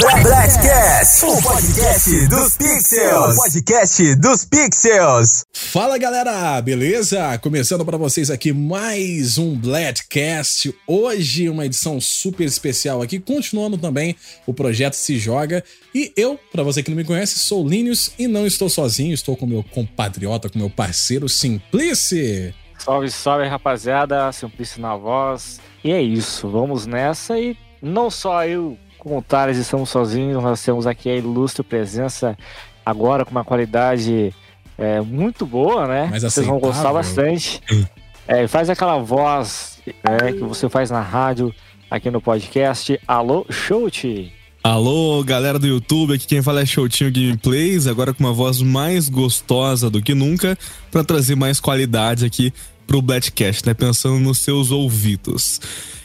[0.00, 3.36] Blackcast, o podcast dos Pixels.
[3.36, 5.44] O podcast dos Pixels.
[5.52, 7.36] Fala galera, beleza?
[7.38, 10.72] Começando para vocês aqui mais um Blackcast.
[10.86, 14.14] Hoje uma edição super especial aqui, continuando também
[14.46, 15.64] o projeto Se Joga.
[15.92, 19.36] E eu, para você que não me conhece, sou Linus e não estou sozinho, estou
[19.36, 22.54] com meu compatriota, com meu parceiro Simplice.
[22.78, 25.58] Salve, salve rapaziada, Simplice na voz.
[25.82, 30.62] E é isso, vamos nessa e não só eu com o Thales estamos sozinhos, nós
[30.62, 32.36] temos aqui a ilustre presença
[32.84, 34.34] agora com uma qualidade
[34.76, 36.08] é, muito boa, né?
[36.10, 37.62] Mas Vocês vão gostar bastante.
[38.30, 41.50] É, faz aquela voz é, que você faz na rádio,
[41.90, 43.00] aqui no podcast.
[43.08, 44.30] Alô, Shout!
[44.62, 49.08] Alô, galera do YouTube, aqui quem fala é Shoutinho Gameplays, agora com uma voz mais
[49.08, 50.58] gostosa do que nunca,
[50.90, 52.52] para trazer mais qualidade aqui
[52.86, 53.72] pro Blackcast, né?
[53.72, 55.58] Pensando nos seus ouvidos.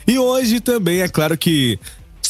[0.06, 1.78] E hoje também, é claro que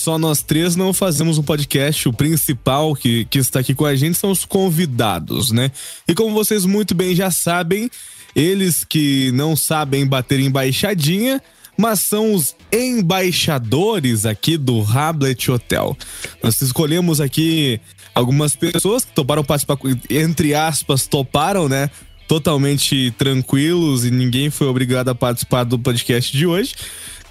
[0.05, 2.11] só nós três não fazemos um podcast.
[2.11, 5.71] O principal que, que está aqui com a gente são os convidados, né?
[6.07, 7.91] E como vocês muito bem já sabem,
[8.37, 11.43] eles que não sabem bater embaixadinha,
[11.75, 15.97] mas são os embaixadores aqui do Hablet Hotel.
[16.43, 17.81] Nós escolhemos aqui
[18.15, 19.79] algumas pessoas que toparam participar,
[20.11, 21.89] entre aspas, toparam, né?
[22.29, 26.75] Totalmente tranquilos e ninguém foi obrigado a participar do podcast de hoje.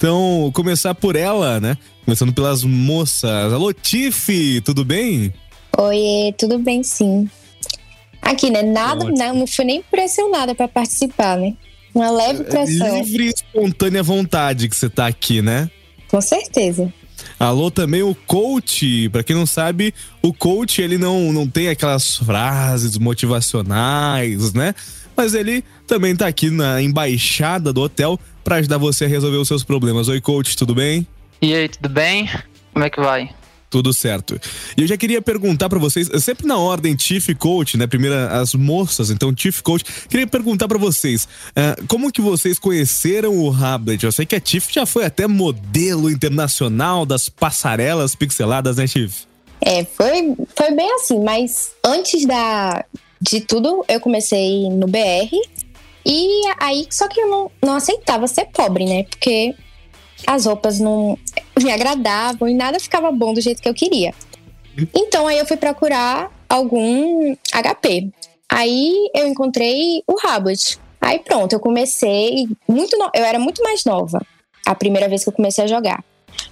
[0.03, 1.77] Então, começar por ela, né?
[2.03, 3.53] Começando pelas moças.
[3.53, 5.33] Alô, Tiff, tudo bem?
[5.77, 7.29] Oi, tudo bem sim.
[8.21, 8.61] Aqui, né?
[8.63, 11.53] Nada, não, não fui nem pressionada para participar, né?
[11.95, 12.97] Uma leve É pressão.
[12.97, 15.71] livre e espontânea vontade que você tá aqui, né?
[16.09, 16.93] Com certeza.
[17.39, 22.17] Alô também o coach, Pra quem não sabe, o coach ele não, não tem aquelas
[22.17, 24.75] frases motivacionais, né?
[25.15, 29.47] Mas ele também tá aqui na embaixada do hotel pra ajudar você a resolver os
[29.47, 30.07] seus problemas.
[30.07, 31.07] Oi coach, tudo bem?
[31.41, 32.29] E aí, tudo bem?
[32.73, 33.29] Como é que vai?
[33.69, 34.39] Tudo certo.
[34.77, 37.87] E eu já queria perguntar pra vocês, sempre na ordem Chief e Coach, né?
[37.87, 39.83] Primeiro as moças, então Chief e Coach.
[40.07, 44.05] Queria perguntar pra vocês, ah, como que vocês conheceram o Hablet?
[44.05, 49.23] Eu sei que a Chief já foi até modelo internacional das passarelas pixeladas, né, Chief?
[49.59, 52.85] É, foi, foi bem assim, mas antes da,
[53.19, 55.31] de tudo, eu comecei no BR.
[56.05, 59.03] E aí, só que eu não, não aceitava ser pobre, né?
[59.03, 59.55] Porque
[60.27, 61.17] as roupas não
[61.61, 64.13] me agradavam e nada ficava bom do jeito que eu queria.
[64.93, 68.09] Então aí eu fui procurar algum HP.
[68.49, 70.79] Aí eu encontrei o Hablet.
[70.99, 73.09] Aí pronto, eu comecei muito no...
[73.13, 74.25] eu era muito mais nova
[74.65, 76.03] a primeira vez que eu comecei a jogar.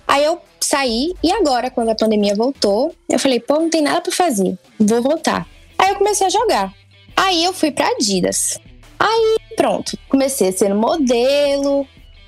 [0.08, 4.02] Aí eu saí e agora quando a pandemia voltou, eu falei, pô, não tem nada
[4.02, 5.48] pra fazer, vou voltar.
[5.78, 6.74] Aí eu comecei a jogar.
[7.16, 8.60] Aí eu fui pra Adidas.
[9.02, 11.88] Aí pronto, comecei sendo modelo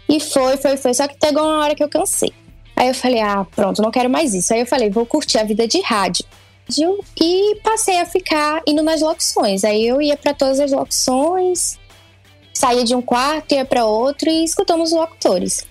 [0.09, 2.33] e foi, foi, foi, só que pegou uma hora que eu cansei.
[2.75, 4.51] Aí eu falei, ah, pronto, não quero mais isso.
[4.51, 6.25] Aí eu falei, vou curtir a vida de rádio.
[7.21, 9.63] E passei a ficar indo nas locuções.
[9.63, 11.77] Aí eu ia para todas as locuções,
[12.53, 15.67] saía de um quarto, ia para outro e escutando os locutores.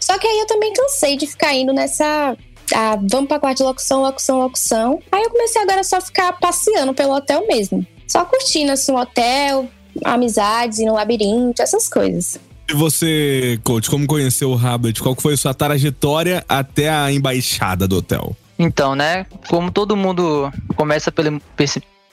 [0.00, 2.36] Só que aí eu também cansei de ficar indo nessa.
[2.74, 4.98] Ah, vamos pra quarto de locução, locução, locução.
[5.12, 7.86] Aí eu comecei agora só a ficar passeando pelo hotel mesmo.
[8.08, 9.68] Só curtindo assim o hotel,
[10.04, 12.38] amizades, ir no labirinto, essas coisas.
[12.68, 15.00] E você, coach, como conheceu o Hablet?
[15.02, 18.36] Qual foi a sua trajetória até a embaixada do hotel?
[18.58, 19.26] Então, né?
[19.48, 21.40] Como todo mundo começa pelo,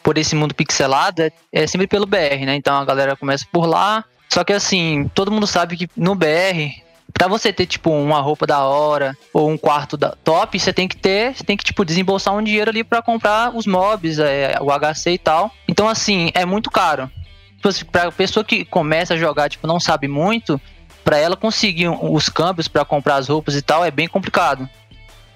[0.03, 2.55] por esse- mundo pixelado, é, é sempre pelo BR, né?
[2.55, 4.03] Então a galera começa por lá.
[4.27, 6.71] Só que assim, todo mundo sabe que no BR,
[7.13, 10.87] pra você ter, tipo, uma roupa da hora ou um quarto da top, você tem
[10.87, 14.55] que ter, você tem que, tipo, desembolsar um dinheiro ali pra comprar os mobs, é,
[14.61, 15.51] o HC e tal.
[15.67, 17.09] Então, assim, é muito caro.
[17.59, 20.59] Tipo assim, pessoa que começa a jogar, tipo, não sabe muito,
[21.03, 24.67] pra ela conseguir os câmbios pra comprar as roupas e tal, é bem complicado.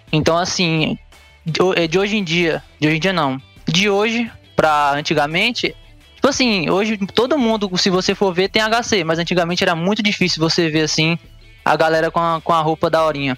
[0.09, 0.97] Então, assim,
[1.45, 5.75] de, de hoje em dia, de hoje em dia não, de hoje pra antigamente,
[6.15, 10.01] tipo assim, hoje todo mundo, se você for ver, tem HC, mas antigamente era muito
[10.01, 11.19] difícil você ver, assim,
[11.65, 13.37] a galera com a, com a roupa da horinha.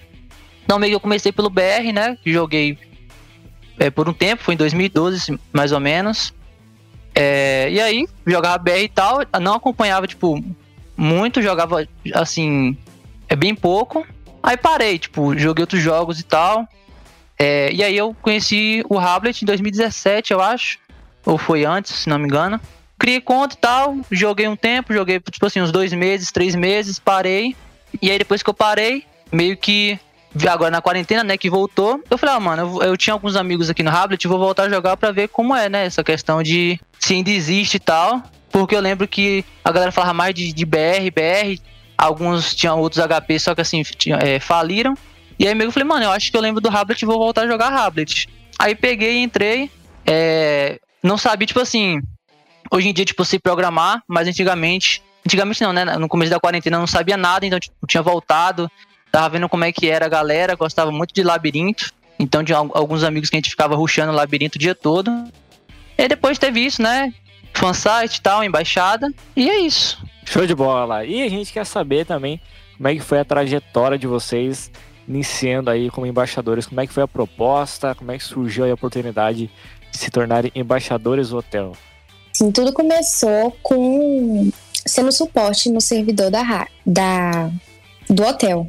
[0.64, 2.78] Então, meio que eu comecei pelo BR, né, joguei
[3.80, 6.32] é, por um tempo, foi em 2012, mais ou menos.
[7.18, 10.38] É, e aí, jogava BR e tal, não acompanhava, tipo,
[10.94, 12.76] muito, jogava, assim,
[13.26, 14.06] é bem pouco.
[14.42, 16.68] Aí parei, tipo, joguei outros jogos e tal.
[17.38, 20.78] É, e aí eu conheci o Hablet em 2017, eu acho.
[21.24, 22.60] Ou foi antes, se não me engano.
[22.98, 26.98] Criei conta e tal, joguei um tempo, joguei, tipo assim, uns dois meses, três meses,
[26.98, 27.56] parei.
[28.00, 29.98] E aí depois que eu parei, meio que
[30.48, 33.70] agora na quarentena, né, que voltou, eu falei, ah, mano, eu, eu tinha alguns amigos
[33.70, 36.78] aqui no Hablet, vou voltar a jogar pra ver como é, né, essa questão de
[36.98, 38.22] se ainda existe e tal.
[38.50, 41.60] Porque eu lembro que a galera falava mais de, de BR, BR,
[41.96, 44.94] alguns tinham outros HP, só que assim, tinha, é, faliram.
[45.38, 47.18] E aí meio que eu falei, mano, eu acho que eu lembro do Hablet vou
[47.18, 48.28] voltar a jogar Hablet.
[48.58, 49.70] Aí peguei e entrei.
[50.06, 52.00] É, não sabia, tipo assim.
[52.70, 55.02] Hoje em dia, tipo, sei programar, mas antigamente.
[55.24, 55.84] Antigamente não, né?
[55.84, 58.70] No começo da quarentena eu não sabia nada, então tipo, tinha voltado.
[59.10, 61.92] Tava vendo como é que era a galera, gostava muito de labirinto.
[62.18, 65.10] Então tinha alguns amigos que a gente ficava ruxando o labirinto o dia todo.
[65.96, 67.12] E depois teve isso, né?
[67.54, 69.12] Fansite e tal, embaixada.
[69.34, 69.98] E é isso.
[70.24, 71.04] Show de bola.
[71.04, 72.40] E a gente quer saber também
[72.76, 74.70] como é que foi a trajetória de vocês
[75.08, 76.66] iniciando aí como embaixadores.
[76.66, 77.94] Como é que foi a proposta?
[77.94, 79.50] Como é que surgiu a oportunidade
[79.90, 81.72] de se tornarem embaixadores do hotel?
[82.32, 84.50] Sim, tudo começou com
[84.84, 87.50] sendo suporte no servidor da, da
[88.08, 88.68] do hotel.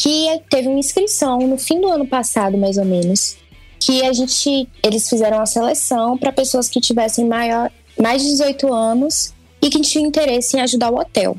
[0.00, 3.36] Que teve uma inscrição no fim do ano passado, mais ou menos,
[3.80, 8.72] que a gente eles fizeram a seleção para pessoas que tivessem maior, mais de 18
[8.72, 11.36] anos e que tinham interesse em ajudar o hotel.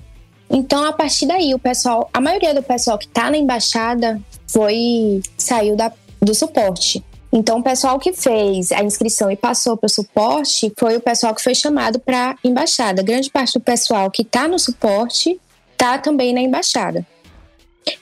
[0.49, 5.21] Então, a partir daí, o pessoal, a maioria do pessoal que está na embaixada foi
[5.37, 7.03] saiu da, do suporte.
[7.31, 11.35] Então, o pessoal que fez a inscrição e passou para o suporte foi o pessoal
[11.35, 13.03] que foi chamado para embaixada.
[13.03, 15.39] Grande parte do pessoal que está no suporte
[15.71, 17.05] está também na embaixada.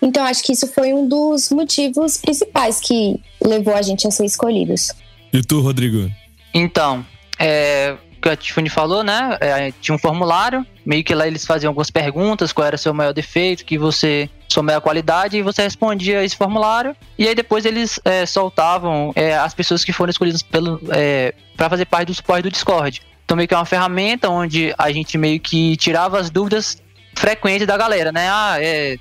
[0.02, 4.26] Então, acho que isso foi um dos motivos principais que levou a gente a ser
[4.26, 4.92] escolhidos.
[5.32, 6.10] E tu, Rodrigo?
[6.54, 7.06] Então,
[7.40, 9.38] é, que a Tiffany falou, né?
[9.40, 12.94] É, tinha um formulário, meio que lá eles faziam algumas perguntas, qual era o seu
[12.94, 16.96] maior defeito, que você sua maior qualidade, e você respondia esse formulário.
[17.18, 21.70] E aí depois eles é, soltavam é, as pessoas que foram escolhidas pelo é, para
[21.70, 23.02] fazer parte do suporte do Discord.
[23.26, 26.82] Então meio que é uma ferramenta onde a gente meio que tirava as dúvidas
[27.14, 28.30] frequentes da galera, né?
[28.30, 28.98] Ah, é,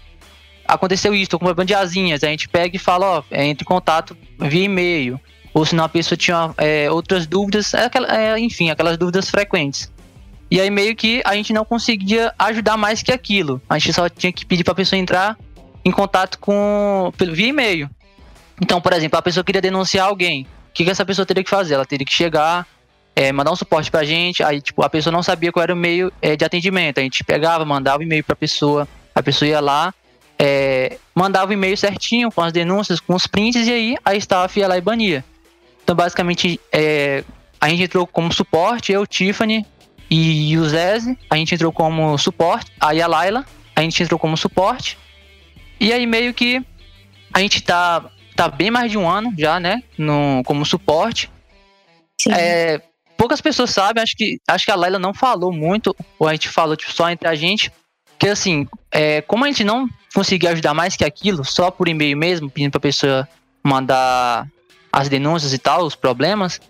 [0.68, 2.22] aconteceu isso, tô com uma banda de asinhas.
[2.22, 5.20] A gente pega e fala, ó, entre em contato via e-mail
[5.56, 9.90] ou se não a pessoa tinha é, outras dúvidas, é é, enfim, aquelas dúvidas frequentes.
[10.50, 13.58] E aí meio que a gente não conseguia ajudar mais que aquilo.
[13.66, 15.34] A gente só tinha que pedir para a pessoa entrar
[15.82, 17.88] em contato com via e-mail.
[18.60, 20.42] Então, por exemplo, a pessoa queria denunciar alguém.
[20.42, 21.72] O que, que essa pessoa teria que fazer?
[21.72, 22.66] Ela teria que chegar,
[23.14, 24.42] é, mandar um suporte pra gente.
[24.42, 26.98] Aí, tipo, a pessoa não sabia qual era o meio é, de atendimento.
[26.98, 28.86] A gente pegava, mandava o e-mail pra pessoa.
[29.14, 29.94] A pessoa ia lá,
[30.38, 34.58] é, mandava o e-mail certinho, com as denúncias, com os prints, e aí a staff
[34.58, 35.24] ia lá e bania.
[35.82, 37.24] Então, basicamente, é,
[37.60, 39.64] a gente entrou como suporte, eu, Tiffany
[40.10, 41.16] e o Zeze.
[41.30, 43.44] A gente entrou como suporte, aí a Laila,
[43.74, 44.98] a gente entrou como suporte.
[45.78, 46.62] E aí, meio que
[47.32, 48.04] a gente tá,
[48.34, 51.30] tá bem mais de um ano já, né, no, como suporte.
[52.28, 52.80] É,
[53.16, 56.48] poucas pessoas sabem, acho que, acho que a Laila não falou muito, ou a gente
[56.48, 57.70] falou tipo, só entre a gente,
[58.18, 62.16] que assim, é, como a gente não conseguia ajudar mais que aquilo, só por e-mail
[62.16, 63.28] mesmo, pedindo pra pessoa
[63.62, 64.46] mandar
[64.92, 66.60] as denúncias e tal, os problemas,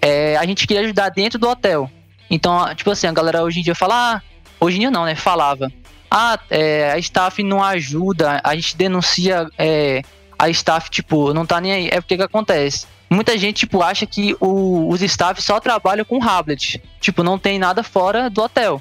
[0.00, 1.90] é, a gente queria ajudar dentro do hotel.
[2.30, 4.22] Então, tipo assim, a galera hoje em dia fala, ah,
[4.60, 5.14] hoje em dia não, né?
[5.14, 5.72] Falava,
[6.10, 10.02] ah, é, a staff não ajuda, a gente denuncia é,
[10.38, 11.88] a staff, tipo, não tá nem aí.
[11.90, 12.86] É porque que acontece?
[13.10, 16.82] Muita gente, tipo, acha que o, os staff só trabalham com Hablet.
[17.00, 18.80] Tipo, não tem nada fora do hotel.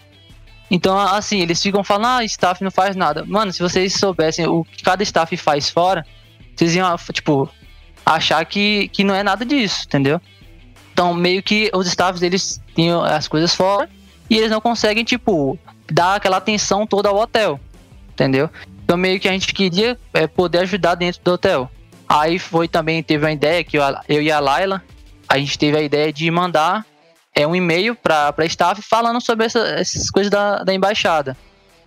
[0.69, 3.23] Então, assim, eles ficam falando, ah, staff não faz nada.
[3.25, 6.05] Mano, se vocês soubessem o que cada staff faz fora,
[6.55, 7.49] vocês iam, tipo,
[8.05, 10.19] achar que, que não é nada disso, entendeu?
[10.91, 13.89] Então, meio que os staffs, eles tinham as coisas fora
[14.29, 15.57] e eles não conseguem, tipo,
[15.91, 17.59] dar aquela atenção toda ao hotel,
[18.09, 18.49] entendeu?
[18.83, 21.69] Então, meio que a gente queria é, poder ajudar dentro do hotel.
[22.07, 24.83] Aí foi também, teve uma ideia que eu, eu e a Laila,
[25.27, 26.85] a gente teve a ideia de mandar
[27.35, 31.35] é, um e-mail para a staff falando sobre essa, essas coisas da, da embaixada.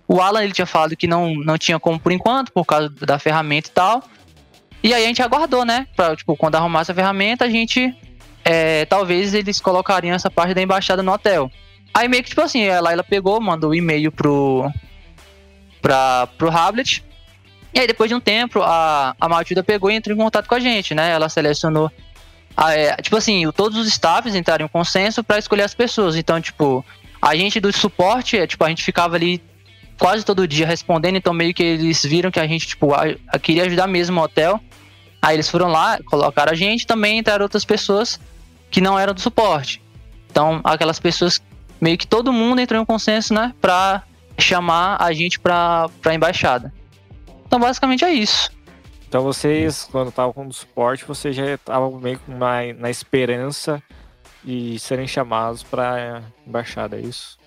[0.07, 3.19] O Alan, ele tinha falado que não, não tinha como por enquanto, por causa da
[3.19, 4.03] ferramenta e tal.
[4.83, 5.87] E aí a gente aguardou, né?
[5.95, 7.95] Pra, tipo, quando arrumasse a ferramenta, a gente.
[8.45, 11.51] É, talvez eles colocariam essa parte da embaixada no hotel.
[11.93, 14.71] Aí meio que, tipo assim, a Laila pegou, mandou o um e-mail pro.
[15.81, 17.03] Pra, pro Hablet.
[17.73, 20.55] E aí, depois de um tempo, a, a Matilda pegou e entrou em contato com
[20.55, 21.11] a gente, né?
[21.11, 21.91] Ela selecionou.
[22.57, 26.15] A, é, tipo assim, todos os staffs entraram em consenso para escolher as pessoas.
[26.15, 26.83] Então, tipo,
[27.21, 29.39] a gente do suporte, é, tipo, a gente ficava ali
[29.99, 32.89] quase todo dia respondendo, então meio que eles viram que a gente, tipo,
[33.41, 34.59] queria ajudar mesmo o hotel.
[35.21, 38.19] Aí eles foram lá, colocaram a gente, também entraram outras pessoas
[38.71, 39.81] que não eram do suporte.
[40.29, 41.41] Então, aquelas pessoas,
[41.79, 44.03] meio que todo mundo entrou em consenso, né, pra
[44.37, 46.73] chamar a gente pra, pra embaixada.
[47.45, 48.51] Então, basicamente é isso.
[49.07, 53.81] Então, vocês, quando estavam com o suporte, vocês já estavam meio na, na esperança
[54.43, 57.37] de serem chamados pra embaixada, é isso?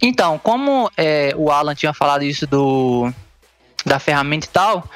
[0.00, 3.12] Então, como é, o Alan tinha falado isso do
[3.84, 4.88] da ferramenta e tal,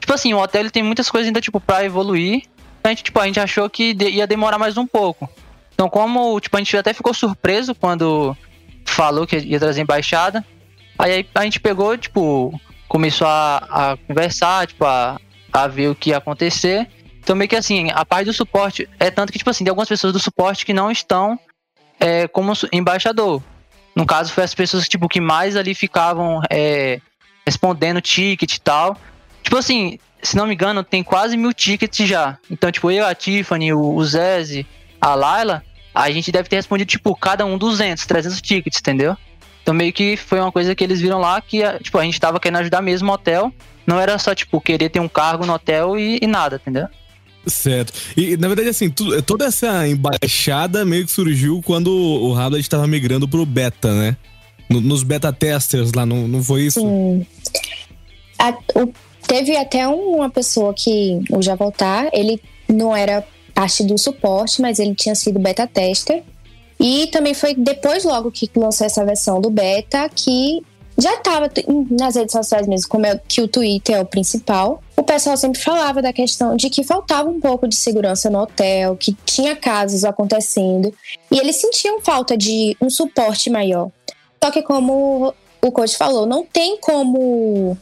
[0.00, 2.44] tipo assim, o hotel ele tem muitas coisas ainda tipo para evoluir.
[2.82, 5.28] A gente tipo a gente achou que ia demorar mais um pouco.
[5.72, 8.36] Então, como tipo a gente até ficou surpreso quando
[8.86, 10.44] falou que ia trazer embaixada,
[10.98, 12.58] aí a gente pegou tipo
[12.88, 15.20] começou a, a conversar, tipo a,
[15.54, 16.88] a ver o que ia acontecer.
[17.20, 19.88] Então, meio que assim, a parte do suporte é tanto que, tipo assim, tem algumas
[19.88, 21.38] pessoas do suporte que não estão
[22.00, 23.40] é, como embaixador.
[23.94, 27.00] No caso, foi as pessoas tipo, que mais ali ficavam é,
[27.46, 28.98] respondendo ticket e tal.
[29.44, 32.36] Tipo assim, se não me engano, tem quase mil tickets já.
[32.50, 34.02] Então, tipo, eu, a Tiffany, o, o
[35.00, 35.62] a Laila,
[35.94, 39.16] a gente deve ter respondido, tipo, cada um 200, 300 tickets, entendeu?
[39.62, 42.40] Então, meio que foi uma coisa que eles viram lá que, tipo, a gente tava
[42.40, 43.52] querendo ajudar mesmo o hotel.
[43.86, 46.88] Não era só, tipo, querer ter um cargo no hotel e, e nada, entendeu?
[47.46, 47.92] Certo.
[48.16, 52.86] E, na verdade, assim, tu, toda essa embaixada meio que surgiu quando o Hablet estava
[52.86, 54.16] migrando pro beta, né?
[54.68, 56.80] No, nos beta testers lá, não, não foi isso?
[58.38, 58.92] A, o,
[59.26, 63.22] teve até uma pessoa que, o Já Voltar, ele não era
[63.54, 66.22] parte do suporte, mas ele tinha sido beta tester.
[66.80, 70.62] E também foi depois, logo que lançou essa versão do beta, que
[70.96, 71.50] já estava
[71.90, 74.82] nas redes sociais mesmo, como é que o Twitter é o principal.
[74.96, 78.96] O pessoal sempre falava da questão de que faltava um pouco de segurança no hotel,
[78.96, 80.94] que tinha casos acontecendo,
[81.30, 83.90] e eles sentiam falta de um suporte maior.
[84.42, 87.76] Só que como o coach falou, não tem como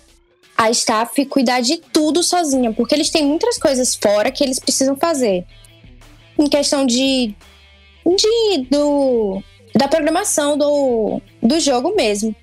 [0.57, 4.97] a staff cuidar de tudo sozinha, porque eles têm muitas coisas fora que eles precisam
[4.97, 5.45] fazer.
[6.39, 7.35] Em questão de,
[8.07, 9.43] de do,
[9.75, 12.35] da programação do, do jogo mesmo.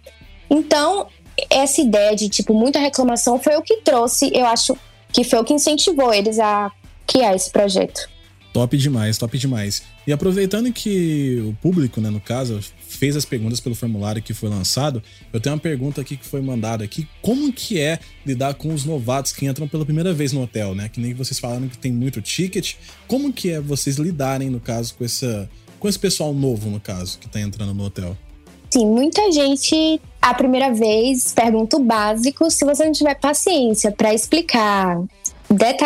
[0.50, 1.08] Então,
[1.50, 4.76] essa ideia de, tipo, muita reclamação foi o que trouxe, eu acho
[5.12, 6.72] que foi o que incentivou eles a
[7.08, 8.10] criar esse projeto.
[8.52, 9.84] Top demais, top demais.
[10.08, 14.50] E aproveitando que o público, né, no caso, fez as perguntas pelo formulário que foi
[14.50, 17.08] lançado, eu tenho uma pergunta aqui que foi mandada aqui.
[17.22, 20.90] Como que é lidar com os novatos que entram pela primeira vez no hotel, né?
[20.90, 22.74] Que nem vocês falaram que tem muito ticket.
[23.08, 25.48] Como que é vocês lidarem, no caso, com, essa,
[25.80, 28.18] com esse pessoal novo, no caso, que tá entrando no hotel?
[28.70, 32.50] Sim, muita gente a primeira vez pergunta o básico.
[32.52, 35.02] Se você não tiver paciência para explicar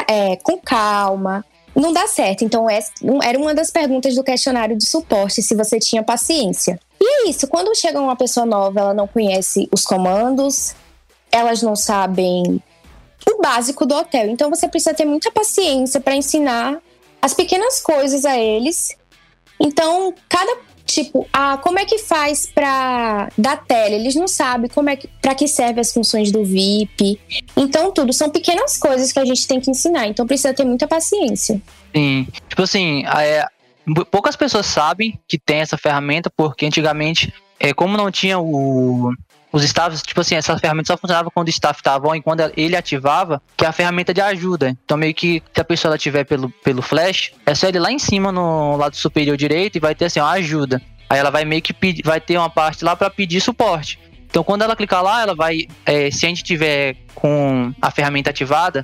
[0.07, 2.43] é, com calma, não dá certo.
[2.43, 6.79] Então, era uma das perguntas do questionário de suporte, se você tinha paciência.
[6.99, 10.75] E é isso, quando chega uma pessoa nova, ela não conhece os comandos,
[11.31, 12.61] elas não sabem
[13.29, 14.27] o básico do hotel.
[14.27, 16.79] Então, você precisa ter muita paciência para ensinar
[17.21, 18.95] as pequenas coisas a eles.
[19.59, 20.57] Então, cada
[20.93, 23.95] Tipo, ah, como é que faz para da tela?
[23.95, 27.19] Eles não sabem como é que para que serve as funções do VIP.
[27.57, 30.05] Então, tudo são pequenas coisas que a gente tem que ensinar.
[30.07, 31.59] Então, precisa ter muita paciência.
[31.95, 32.27] Sim.
[32.47, 33.43] Tipo assim, é,
[34.11, 39.11] poucas pessoas sabem que tem essa ferramenta porque antigamente, é, como não tinha o
[39.53, 42.41] os staffs, tipo assim, essa ferramenta só funcionava quando o staff estava on e quando
[42.57, 44.75] ele ativava, que é a ferramenta de ajuda.
[44.83, 47.91] Então, meio que se a pessoa ela tiver pelo, pelo flash, é só ele lá
[47.91, 50.81] em cima no lado superior direito e vai ter assim, ó, ajuda.
[51.07, 53.99] Aí ela vai meio que pedir, vai ter uma parte lá para pedir suporte.
[54.27, 58.31] Então, quando ela clicar lá, ela vai, é, se a gente tiver com a ferramenta
[58.31, 58.83] ativada,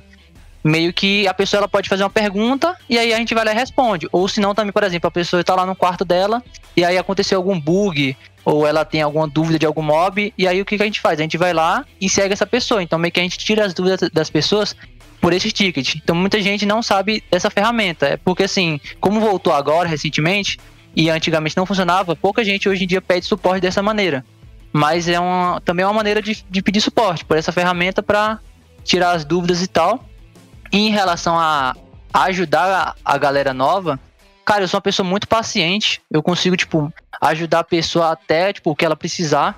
[0.62, 3.50] meio que a pessoa ela pode fazer uma pergunta e aí a gente vai lá
[3.50, 4.06] e responde.
[4.12, 6.40] Ou se não, também, por exemplo, a pessoa está lá no quarto dela
[6.80, 10.62] e aí aconteceu algum bug ou ela tem alguma dúvida de algum mob, e aí
[10.62, 11.18] o que, que a gente faz?
[11.18, 12.82] A gente vai lá e segue essa pessoa.
[12.82, 14.74] Então meio que a gente tira as dúvidas das pessoas
[15.20, 15.96] por esse ticket.
[15.96, 18.06] Então muita gente não sabe dessa ferramenta.
[18.06, 20.58] É porque assim, como voltou agora recentemente
[20.96, 24.24] e antigamente não funcionava, pouca gente hoje em dia pede suporte dessa maneira.
[24.72, 28.38] Mas é uma, também é uma maneira de, de pedir suporte por essa ferramenta para
[28.84, 30.02] tirar as dúvidas e tal.
[30.72, 31.76] E em relação a
[32.14, 34.00] ajudar a, a galera nova,
[34.50, 36.02] cara, eu sou uma pessoa muito paciente.
[36.10, 39.56] Eu consigo, tipo, ajudar a pessoa até, tipo, o que ela precisar.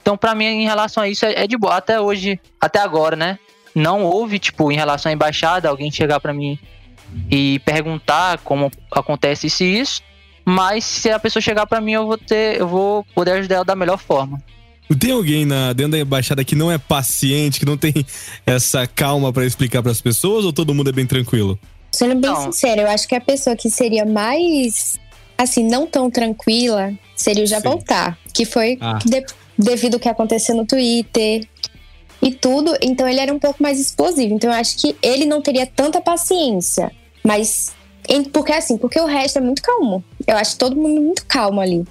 [0.00, 1.74] Então, para mim, em relação a isso, é, é, de boa.
[1.74, 3.36] Até hoje, até agora, né?
[3.74, 6.56] Não houve, tipo, em relação à embaixada, alguém chegar para mim
[7.28, 10.02] e perguntar como acontece isso e isso.
[10.44, 13.64] Mas se a pessoa chegar para mim, eu vou ter, eu vou poder ajudar ela
[13.64, 14.40] da melhor forma.
[15.00, 17.92] Tem alguém na, dentro da embaixada que não é paciente, que não tem
[18.46, 21.58] essa calma para explicar para as pessoas ou todo mundo é bem tranquilo?
[21.98, 22.52] Sendo bem não.
[22.52, 25.00] sincero, eu acho que a pessoa que seria mais
[25.36, 27.58] assim, não tão tranquila, seria o Sim.
[27.58, 28.16] Voltar.
[28.32, 29.00] Que foi ah.
[29.04, 29.26] de,
[29.58, 31.44] devido ao que aconteceu no Twitter
[32.22, 32.72] e tudo.
[32.80, 34.32] Então ele era um pouco mais explosivo.
[34.32, 36.92] Então eu acho que ele não teria tanta paciência.
[37.24, 37.72] Mas.
[38.32, 40.04] Porque assim, porque o resto é muito calmo.
[40.24, 41.84] Eu acho todo mundo muito calmo ali.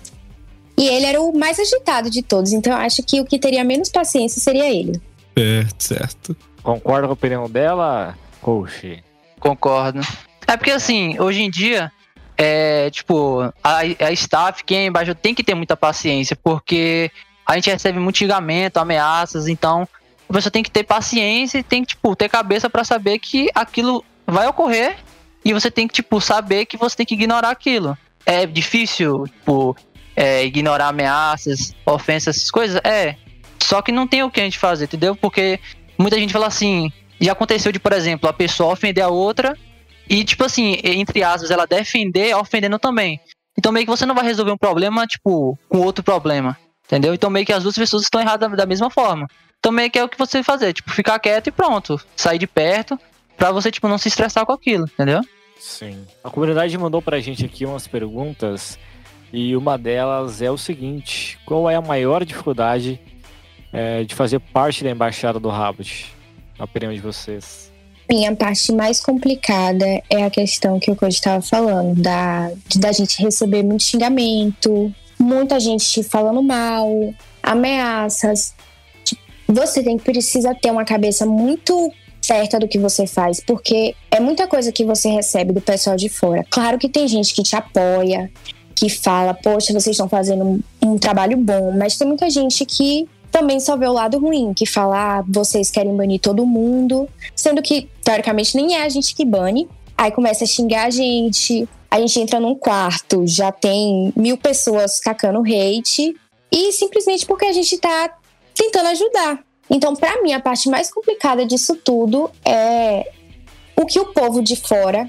[0.77, 2.53] E ele era o mais agitado de todos.
[2.53, 5.01] Então eu acho que o que teria menos paciência seria ele.
[5.35, 6.33] É, certo.
[6.63, 9.03] Concorda com a opinião dela, coach?
[9.39, 10.01] Concordo.
[10.48, 11.91] É porque assim, hoje em dia,
[12.38, 17.12] é, tipo, a, a staff, quem é embaixo, tem que ter muita paciência, porque
[17.46, 19.88] a gente recebe muito xingamento, ameaças, então
[20.29, 23.50] a pessoa tem que ter paciência e tem que, tipo, ter cabeça para saber que
[23.56, 24.98] aquilo vai ocorrer
[25.44, 27.98] e você tem que, tipo, saber que você tem que ignorar aquilo.
[28.25, 29.75] É difícil, tipo,
[30.15, 32.82] é, ignorar ameaças, ofensas, essas coisas?
[32.84, 33.15] É.
[33.63, 35.15] Só que não tem o que a gente fazer, entendeu?
[35.15, 35.60] Porque
[35.98, 36.91] muita gente fala assim,
[37.25, 39.57] já aconteceu de, por exemplo, a pessoa ofender a outra
[40.09, 43.19] e, tipo assim, entre aspas, ela defender ofendendo também.
[43.57, 46.57] Então meio que você não vai resolver um problema, tipo, com outro problema.
[46.86, 47.13] Entendeu?
[47.13, 49.27] Então meio que as duas pessoas estão erradas da mesma forma.
[49.59, 52.00] Então meio que é o que você fazer, tipo, ficar quieto e pronto.
[52.15, 52.97] Sair de perto
[53.36, 55.21] pra você, tipo, não se estressar com aquilo, entendeu?
[55.59, 56.05] Sim.
[56.24, 58.79] A comunidade mandou pra gente aqui umas perguntas
[59.33, 63.00] e uma delas é o seguinte: qual é a maior dificuldade
[63.74, 66.15] é, de fazer parte da embaixada do Rabbit?
[66.57, 67.71] Na opinião de vocês.
[68.09, 73.21] Minha parte mais complicada é a questão que o coach estava falando, da, da gente
[73.21, 76.89] receber muito xingamento, muita gente falando mal,
[77.43, 78.53] ameaças.
[79.03, 84.19] Tipo, Você tem precisa ter uma cabeça muito certa do que você faz, porque é
[84.19, 86.45] muita coisa que você recebe do pessoal de fora.
[86.49, 88.31] Claro que tem gente que te apoia,
[88.75, 93.07] que fala, poxa, vocês estão fazendo um, um trabalho bom, mas tem muita gente que
[93.38, 97.62] também só vê o lado ruim, que fala, ah, vocês querem banir todo mundo, sendo
[97.62, 99.67] que, teoricamente, nem é a gente que bane.
[99.96, 105.00] Aí começa a xingar a gente, a gente entra num quarto, já tem mil pessoas
[105.00, 106.15] cacando hate,
[106.51, 108.17] e simplesmente porque a gente tá
[108.56, 109.39] tentando ajudar.
[109.70, 113.12] Então, pra mim, a parte mais complicada disso tudo é
[113.75, 115.08] o que o povo de fora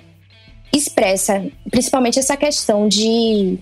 [0.71, 3.59] expressa, principalmente essa questão de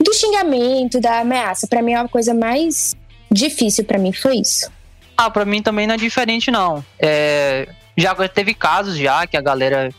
[0.00, 1.68] do xingamento, da ameaça.
[1.68, 2.96] Pra mim, é uma coisa mais
[3.30, 4.70] difícil pra mim foi isso.
[5.16, 6.84] Ah, pra mim também não é diferente, não.
[6.98, 9.90] É, já teve casos já que a galera,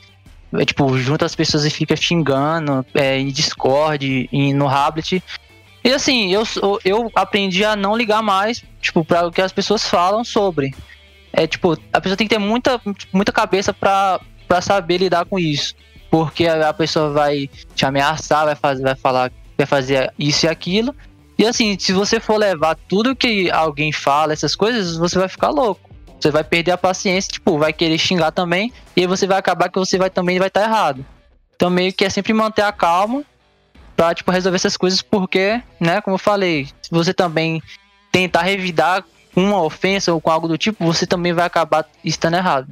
[0.53, 5.23] é, tipo, junta as pessoas e fica xingando é, em Discord, em, no Hablet.
[5.83, 6.43] E assim, eu,
[6.83, 10.73] eu aprendi a não ligar mais, tipo, para o que as pessoas falam sobre.
[11.33, 12.81] É tipo, a pessoa tem que ter muita,
[13.13, 14.19] muita cabeça pra
[14.61, 15.73] saber lidar com isso.
[16.09, 20.95] Porque a, pessoa vai te ameaçar, vai, fazer, vai falar vai fazer isso e aquilo.
[21.41, 25.49] E assim, se você for levar tudo que alguém fala, essas coisas, você vai ficar
[25.49, 25.89] louco.
[26.19, 29.67] Você vai perder a paciência, tipo, vai querer xingar também, e aí você vai acabar
[29.67, 31.03] que você vai também vai estar errado.
[31.55, 33.23] Então meio que é sempre manter a calma
[33.97, 37.59] pra, tipo, resolver essas coisas, porque, né, como eu falei, se você também
[38.11, 39.03] tentar revidar
[39.35, 42.67] uma ofensa ou com algo do tipo, você também vai acabar estando errado.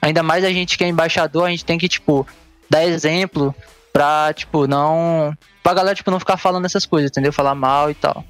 [0.00, 2.26] Ainda mais a gente que é embaixador, a gente tem que, tipo,
[2.70, 3.54] dar exemplo
[3.92, 5.36] pra, tipo, não.
[5.68, 7.30] Pra galera, tipo, não ficar falando essas coisas, entendeu?
[7.30, 8.24] Falar mal e tal.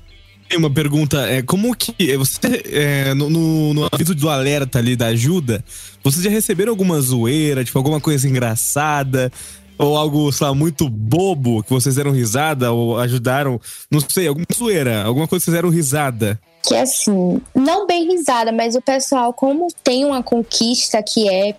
[0.48, 4.96] Tem uma pergunta, é, como que você, é, no, no, no aviso do alerta ali
[4.96, 5.64] da ajuda,
[6.02, 9.30] vocês já receberam alguma zoeira, tipo, alguma coisa engraçada,
[9.78, 14.44] ou algo, sei lá, muito bobo, que vocês deram risada, ou ajudaram, não sei, alguma
[14.52, 16.40] zoeira, alguma coisa que vocês deram risada?
[16.66, 21.54] Que assim, não bem risada, mas o pessoal, como tem uma conquista que é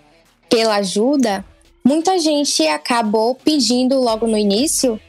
[0.46, 1.42] pela ajuda,
[1.82, 5.00] muita gente acabou pedindo logo no início,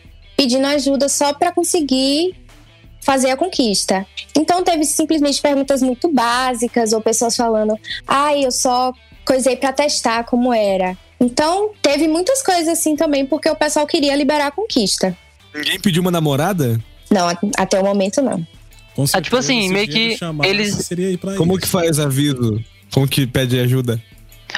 [0.42, 2.34] pedindo ajuda só para conseguir
[3.02, 4.08] fazer a conquista.
[4.36, 7.78] Então teve simplesmente perguntas muito básicas ou pessoas falando:
[8.08, 8.92] "Ah, eu só
[9.24, 10.98] coisei para testar como era".
[11.20, 15.16] Então teve muitas coisas assim também porque o pessoal queria liberar a conquista.
[15.54, 16.82] Ninguém pediu uma namorada?
[17.12, 17.28] Não,
[17.58, 18.46] até o momento não.
[18.96, 19.88] Com Ah, tipo assim, certeza, meio
[20.42, 21.62] que eles- Seria ir pra Como isso.
[21.62, 22.60] que faz aviso?
[22.92, 24.02] Como que pede ajuda?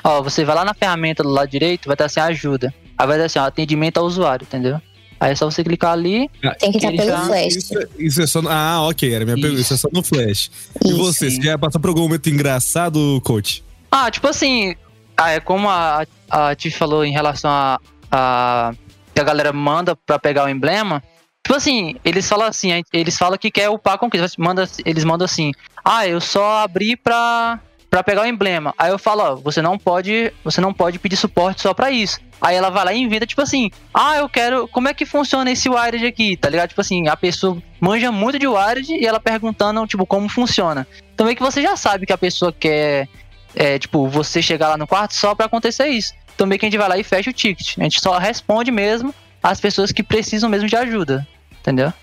[0.03, 2.73] Ó, você vai lá na ferramenta do lado direito, vai estar assim, ajuda.
[2.97, 4.79] Aí vai estar assim, ó, atendimento ao usuário, entendeu?
[5.23, 6.29] Aí é só você clicar ali.
[6.59, 7.55] Tem que estar pelo já- flash.
[7.55, 8.41] Isso, isso é só.
[8.41, 9.61] no- Ah, ok, era minha pergunta.
[9.61, 10.51] Isso é só no Flash.
[10.83, 10.97] E Isso.
[10.97, 13.63] você, você quer passar por algum momento engraçado, coach?
[13.89, 14.75] Ah, tipo assim,
[15.15, 17.79] ah, é como a, a Tiff falou em relação a,
[18.11, 18.73] a
[19.15, 21.01] que a galera manda pra pegar o emblema.
[21.45, 24.27] Tipo assim, eles falam assim, eles falam que quer upar a conquista.
[24.37, 25.51] Manda, eles mandam assim,
[25.85, 27.59] ah, eu só abri pra,
[27.93, 28.73] pra pegar o emblema.
[28.75, 32.19] Aí eu falo, ó, você não pode, você não pode pedir suporte só pra isso.
[32.41, 34.67] Aí ela vai lá e inventa, tipo assim, ah, eu quero.
[34.67, 36.35] Como é que funciona esse wired aqui?
[36.35, 36.69] Tá ligado?
[36.69, 40.87] Tipo assim, a pessoa manja muito de wired e ela perguntando, tipo, como funciona.
[41.13, 43.07] Então é que você já sabe que a pessoa quer
[43.53, 46.15] é, tipo, você chegar lá no quarto só pra acontecer isso.
[46.33, 47.77] Então meio que a gente vai lá e fecha o ticket.
[47.77, 51.27] A gente só responde mesmo às pessoas que precisam mesmo de ajuda.
[51.61, 51.93] Entendeu?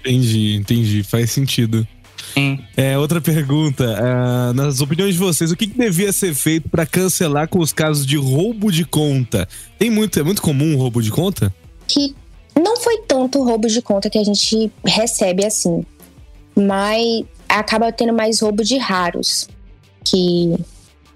[0.00, 1.02] Entendi, entendi.
[1.02, 1.88] Faz sentido.
[2.34, 2.58] Sim.
[2.76, 3.84] É, outra pergunta.
[3.98, 7.72] ah, nas opiniões de vocês, o que, que devia ser feito pra cancelar com os
[7.72, 9.48] casos de roubo de conta?
[9.78, 11.52] Tem muito, é muito comum roubo de conta?
[11.92, 12.14] que
[12.58, 15.84] não foi tanto roubo de conta que a gente recebe assim,
[16.56, 19.48] mas acaba tendo mais roubo de raros,
[20.04, 20.56] que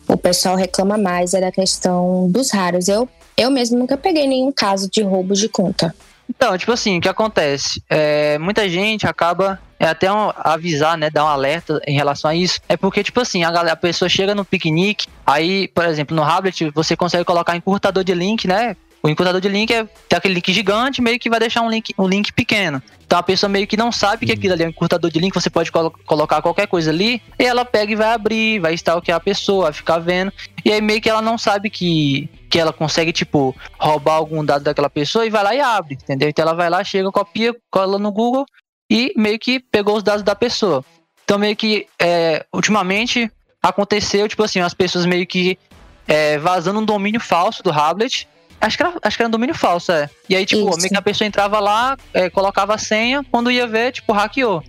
[0.07, 2.89] o pessoal reclama mais é da questão dos raros.
[2.89, 5.95] Eu, eu mesmo nunca peguei nenhum caso de roubo de conta.
[6.29, 7.83] Então, tipo assim, o que acontece?
[7.89, 12.35] É, muita gente acaba é até um- avisar, né, dar um alerta em relação a
[12.35, 12.61] isso.
[12.69, 16.23] É porque, tipo assim, a, galera, a pessoa chega no piquenique, aí, por exemplo, no
[16.23, 18.77] Hablet você consegue colocar encurtador de link, né?
[19.03, 21.95] O encurtador de link é tem aquele link gigante, meio que vai deixar um link,
[21.97, 22.83] um link pequeno.
[23.07, 25.33] Então a pessoa meio que não sabe que aquilo ali é um encurtador de link,
[25.33, 29.19] você pode colo colocar qualquer coisa ali, e ela pega e vai abrir, vai stalkear
[29.19, 30.33] a pessoa, vai ficar vendo.
[30.65, 34.65] E aí meio que ela não sabe que, que ela consegue, tipo, roubar algum dado
[34.65, 36.29] daquela pessoa e vai lá e abre, entendeu?
[36.29, 38.45] Então ela vai lá, chega, copia, cola no Google
[38.91, 40.85] e meio que pegou os dados da pessoa.
[41.25, 43.31] Então meio que, é, ultimamente,
[43.63, 45.59] aconteceu, tipo assim, as pessoas meio que
[46.07, 48.29] é, vazando um domínio falso do Hablet.
[48.61, 50.09] Acho que, era, acho que era um domínio falso, é.
[50.29, 50.79] E aí, tipo, Isso.
[50.79, 54.63] meio que a pessoa entrava lá, é, colocava a senha, quando ia ver, tipo, hackeou.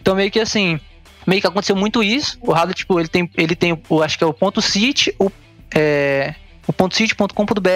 [0.00, 0.80] Então meio que assim,
[1.26, 2.38] meio que aconteceu muito isso.
[2.40, 5.30] O Hablet, tipo, ele tem, ele tem o, acho que é o ponto .sit, o,
[5.74, 6.34] é,
[6.66, 7.68] o ponto .sit.com.br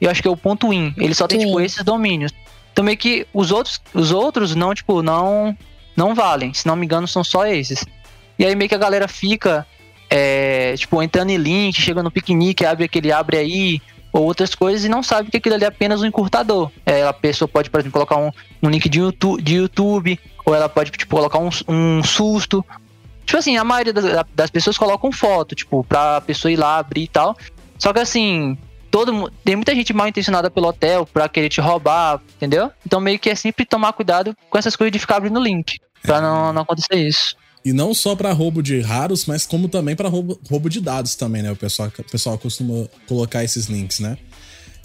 [0.00, 0.94] e eu acho que é o ponto .in.
[0.96, 1.46] Ele só tem, Sim.
[1.46, 2.32] tipo, esses domínios.
[2.72, 5.56] Então meio que os outros, os outros não, tipo, não,
[5.96, 6.54] não valem.
[6.54, 7.84] Se não me engano, são só esses.
[8.38, 9.66] E aí meio que a galera fica,
[10.08, 14.84] é, tipo, entrando em link, chega no piquenique, abre aquele abre aí, ou outras coisas,
[14.84, 16.70] e não sabe que aquilo ali é apenas um encurtador.
[16.86, 18.30] É, a pessoa pode, por exemplo, colocar um,
[18.62, 22.64] um link de YouTube, de YouTube, ou ela pode, tipo, colocar um, um susto.
[23.26, 24.04] Tipo assim, a maioria das,
[24.34, 27.36] das pessoas colocam foto, tipo, pra pessoa ir lá abrir e tal.
[27.78, 28.56] Só que assim,
[28.90, 32.70] todo tem muita gente mal intencionada pelo hotel pra querer te roubar, entendeu?
[32.86, 35.78] Então meio que é sempre tomar cuidado com essas coisas de ficar abrindo link.
[36.02, 37.36] Pra não, não acontecer isso.
[37.64, 41.14] E não só pra roubo de raros, mas como também pra roubo, roubo de dados
[41.14, 41.50] também, né?
[41.50, 44.16] O pessoal, o pessoal costuma colocar esses links, né?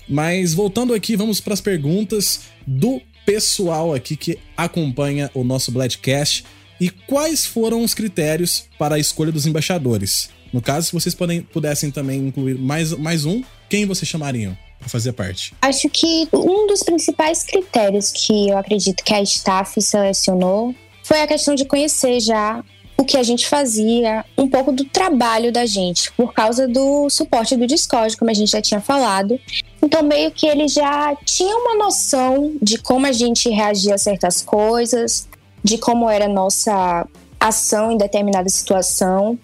[0.08, 6.44] Mas voltando aqui, vamos pras perguntas do pessoal aqui que acompanha o nosso Bladcast.
[6.80, 10.30] E quais foram os critérios para a escolha dos embaixadores?
[10.52, 13.42] No caso, se vocês podem, pudessem também incluir mais, mais um,
[13.74, 15.52] quem vocês chamariam para fazer parte?
[15.60, 21.26] Acho que um dos principais critérios que eu acredito que a staff selecionou foi a
[21.26, 22.64] questão de conhecer já
[22.96, 27.58] o que a gente fazia, um pouco do trabalho da gente, por causa do suporte
[27.58, 29.40] do Discord, como a gente já tinha falado.
[29.82, 34.44] Então, meio que ele já tinha uma noção de como a gente reagia a certas
[34.44, 35.28] coisas,
[35.64, 37.08] de como era a nossa
[37.40, 39.36] ação em determinada situação.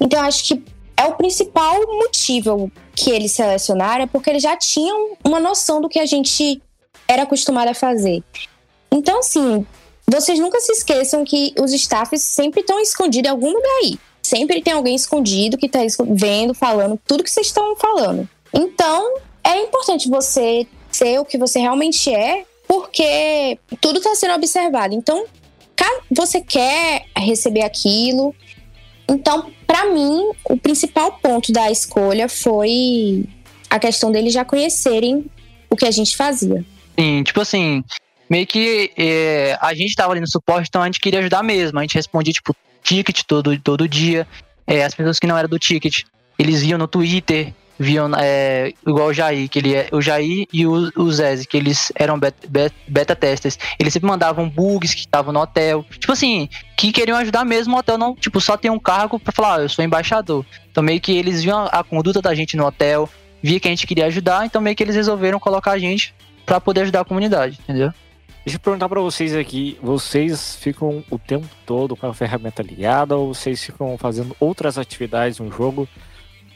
[0.00, 0.64] Então, acho que
[0.96, 5.88] é o principal motivo que eles selecionaram, é porque eles já tinham uma noção do
[5.88, 6.60] que a gente
[7.06, 8.22] era acostumado a fazer.
[8.90, 9.66] Então, assim,
[10.06, 13.98] vocês nunca se esqueçam que os staffs sempre estão escondidos em algum lugar aí.
[14.22, 18.28] Sempre tem alguém escondido que está vendo, falando tudo que vocês estão falando.
[18.52, 24.94] Então, é importante você ser o que você realmente é, porque tudo está sendo observado.
[24.94, 25.26] Então,
[26.10, 28.34] você quer receber aquilo.
[29.08, 33.24] Então, para mim, o principal ponto da escolha foi
[33.70, 35.26] a questão deles já conhecerem
[35.70, 36.64] o que a gente fazia.
[36.98, 37.84] Sim, tipo assim,
[38.28, 41.78] meio que é, a gente tava ali no suporte, então a gente queria ajudar mesmo.
[41.78, 44.26] A gente respondia, tipo, ticket todo, todo dia.
[44.66, 46.02] É, as pessoas que não eram do ticket,
[46.38, 50.66] eles viam no Twitter, viam é, igual o Jair, que ele é o Jair e
[50.66, 53.58] o, o Zeze, que eles eram bet- bet- beta testers.
[53.78, 55.84] Eles sempre mandavam bugs que estavam no hotel.
[55.98, 59.32] Tipo assim, que queriam ajudar mesmo o hotel, não, tipo, só tem um cargo pra
[59.32, 60.44] falar, ah, eu sou embaixador.
[60.70, 63.08] Então meio que eles viam a, a conduta da gente no hotel,
[63.42, 66.60] via que a gente queria ajudar, então meio que eles resolveram colocar a gente pra
[66.60, 67.92] poder ajudar a comunidade, entendeu?
[68.44, 73.16] Deixa eu perguntar pra vocês aqui, vocês ficam o tempo todo com a ferramenta ligada
[73.16, 75.88] ou vocês ficam fazendo outras atividades no jogo?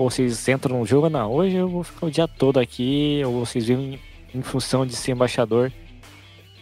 [0.00, 3.44] Ou vocês entram no jogo, não, hoje eu vou ficar o dia todo aqui, ou
[3.44, 4.00] vocês vivem
[4.34, 5.70] em função de ser embaixador?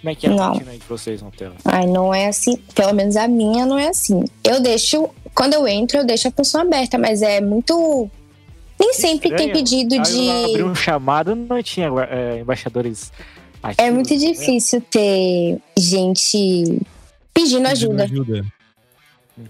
[0.01, 0.53] Como é que é a Não.
[0.55, 1.55] rotina aí de vocês no tela?
[1.64, 2.57] Ai, não é assim.
[2.74, 4.24] Pelo menos a minha não é assim.
[4.42, 5.09] Eu deixo.
[5.37, 8.11] Quando eu entro, eu deixo a função aberta, mas é muito.
[8.77, 9.53] Nem sempre tem estranho.
[9.53, 10.62] pedido Aí eu abri de.
[10.64, 13.12] um chamado, não tinha é, embaixadores
[13.62, 13.85] ativos.
[13.87, 14.18] É muito né?
[14.18, 16.81] difícil ter gente
[17.33, 18.03] pedindo ajuda.
[18.03, 18.44] ajuda.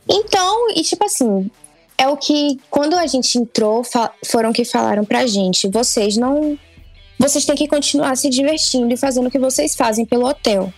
[0.07, 1.51] Então, e tipo assim,
[1.98, 3.82] é o que quando a gente entrou,
[4.24, 6.56] foram que falaram pra gente, vocês não
[7.18, 10.72] vocês têm que continuar se divertindo e fazendo o que vocês fazem pelo hotel.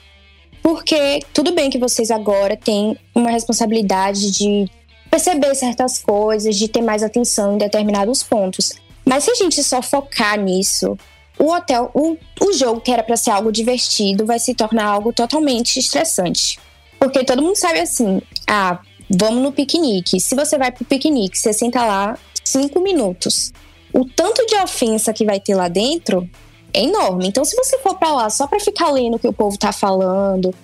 [0.62, 4.70] Porque tudo bem que vocês agora têm uma responsabilidade de
[5.10, 8.72] perceber certas coisas, de ter mais atenção em determinados pontos.
[9.04, 10.96] Mas se a gente só focar nisso,
[11.38, 15.12] o hotel, o, o jogo que era pra ser algo divertido, vai se tornar algo
[15.12, 16.58] totalmente estressante.
[16.98, 18.78] Porque todo mundo sabe assim, ah,
[19.10, 20.20] vamos no piquenique.
[20.20, 23.52] Se você vai pro piquenique, você senta lá cinco minutos.
[23.92, 26.28] O tanto de ofensa que vai ter lá dentro
[26.72, 27.26] é enorme.
[27.26, 29.72] Então, se você for pra lá só pra ficar lendo o que o povo tá
[29.72, 30.54] falando,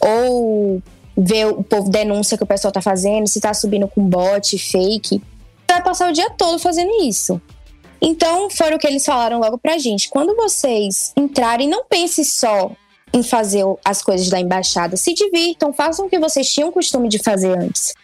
[0.00, 0.82] ou
[1.16, 5.22] ver o povo denúncia que o pessoal tá fazendo, se tá subindo com bot, fake,
[5.66, 7.40] vai passar o dia todo fazendo isso.
[8.02, 10.10] Então, foi o que eles falaram logo pra gente.
[10.10, 12.70] Quando vocês entrarem, não pense só
[13.14, 14.96] em fazer as coisas da embaixada.
[14.96, 17.94] Se divirtam, façam o que vocês tinham costume de fazer antes.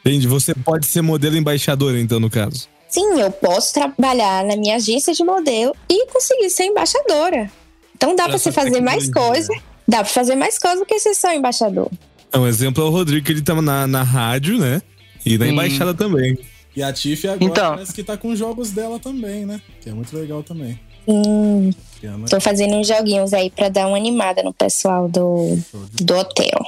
[0.00, 0.26] Entende?
[0.26, 2.66] Você pode ser modelo embaixador, então, no caso.
[2.88, 7.50] Sim, eu posso trabalhar na minha agência de modelo e conseguir ser embaixadora.
[7.94, 9.52] Então dá pra você fazer mais coisa.
[9.86, 11.90] Dá pra fazer mais coisa do que ser só embaixador.
[12.32, 14.80] É, Um exemplo é o Rodrigo, que ele tava na, na rádio, né?
[15.26, 15.52] E na Sim.
[15.52, 16.38] embaixada também.
[16.76, 17.70] E a Tiff agora Então.
[17.74, 19.60] parece que tá com jogos dela também, né?
[19.80, 20.78] Que é muito legal também.
[21.06, 21.70] Hum,
[22.28, 25.58] tô fazendo uns joguinhos aí pra dar uma animada no pessoal do,
[26.00, 26.58] do hotel.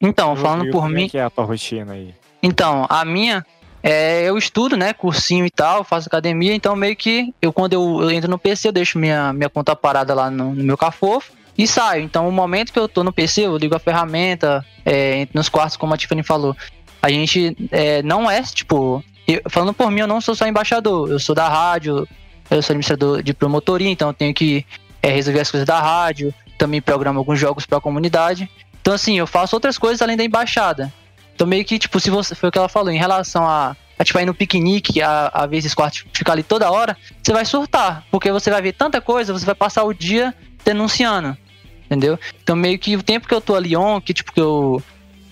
[0.00, 1.08] Então, falando por como é mim.
[1.08, 2.14] que é a tua rotina aí?
[2.42, 3.44] Então, a minha,
[3.82, 4.92] é, eu estudo, né?
[4.92, 8.68] Cursinho e tal, faço academia, então meio que eu, quando eu, eu entro no PC,
[8.68, 12.02] eu deixo minha, minha conta parada lá no, no meu cafofo e saio.
[12.04, 15.48] Então, o momento que eu tô no PC, eu ligo a ferramenta, é, entro nos
[15.48, 16.54] quartos, como a Tiffany falou.
[17.02, 21.10] A gente é, não é, tipo, eu- falando por mim, eu não sou só embaixador,
[21.10, 22.06] eu sou da rádio,
[22.50, 24.64] eu sou administrador de promotoria, então eu tenho que
[25.02, 28.48] é, resolver as coisas da rádio, também programo alguns jogos pra comunidade.
[28.80, 30.92] Então, assim, eu faço outras coisas além da embaixada.
[31.34, 32.34] Então, meio que, tipo, se você.
[32.34, 35.46] Foi o que ela falou, em relação a, a tipo, ir no piquenique, a, a
[35.46, 38.04] ver esses quartos ficar ali toda hora, você vai surtar.
[38.10, 41.36] Porque você vai ver tanta coisa, você vai passar o dia denunciando.
[41.84, 42.18] Entendeu?
[42.42, 44.82] Então, meio que o tempo que eu tô ali on, que, tipo, que eu,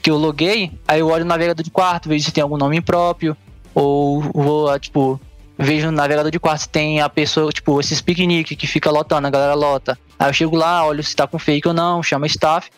[0.03, 2.77] que eu loguei, aí eu olho no navegador de quarto, vejo se tem algum nome
[2.77, 3.37] impróprio,
[3.75, 5.21] ou vou, tipo,
[5.59, 9.31] vejo no navegador de quarto tem a pessoa, tipo, esses piquenique que fica lotando, a
[9.31, 9.99] galera lota.
[10.19, 12.71] Aí eu chego lá, olho se tá com fake ou não, chama staff.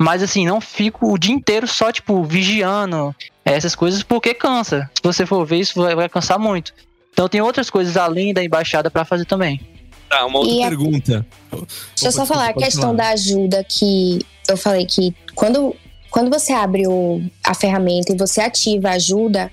[0.00, 3.14] Mas assim, não fico o dia inteiro só, tipo, vigiando
[3.44, 4.88] essas coisas, porque cansa.
[4.94, 6.72] Se você for ver, isso vai, vai cansar muito.
[7.12, 9.60] Então tem outras coisas além da embaixada pra fazer também.
[10.08, 11.26] Tá, uma outra E a- pergunta.
[11.50, 15.74] Deixa eu só falar a questão da ajuda que eu falei que quando,
[16.10, 19.50] quando você abre o, a ferramenta e você ativa a ajuda,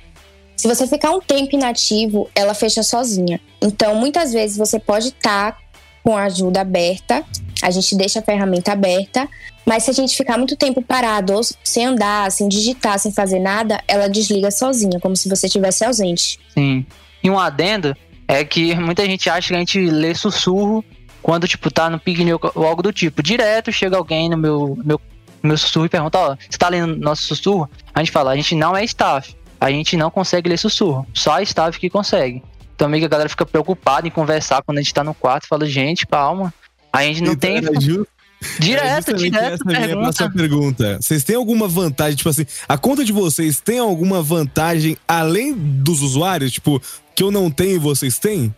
[0.56, 3.40] se você ficar um tempo inativo, ela fecha sozinha.
[3.62, 5.58] Então, muitas vezes você pode estar
[6.04, 7.24] com a ajuda aberta,
[7.62, 9.28] a gente deixa a ferramenta aberta,
[9.66, 13.40] mas se a gente ficar muito tempo parado, ou sem andar, sem digitar, sem fazer
[13.40, 16.40] nada, ela desliga sozinha, como se você estivesse ausente.
[16.54, 16.86] Sim.
[17.24, 20.86] E um adendo é que muita gente acha que a gente lê sussurro
[21.24, 23.24] quando, tipo, tá no piquenique ou algo do tipo.
[23.24, 25.02] Direto chega alguém no meu, meu,
[25.42, 27.68] meu sussurro e pergunta, ó, você tá lendo nosso sussurro?
[27.96, 29.36] A gente fala, a gente não é staff.
[29.60, 31.06] A gente não consegue ler sussurro.
[31.14, 32.44] Só a staff que consegue.
[32.76, 35.48] Então meio que a galera fica preocupada em conversar quando a gente tá no quarto.
[35.48, 36.54] Fala, gente, calma.
[36.92, 37.58] A gente não tem...
[37.58, 38.06] Era ju-
[38.42, 40.02] era Direto, justamente direto, essa minha pergunta.
[40.04, 40.98] próxima pergunta.
[41.02, 46.02] Vocês têm alguma vantagem, tipo assim, a conta de vocês tem alguma vantagem além dos
[46.02, 46.80] usuários, tipo,
[47.16, 48.54] que eu não tenho e vocês têm?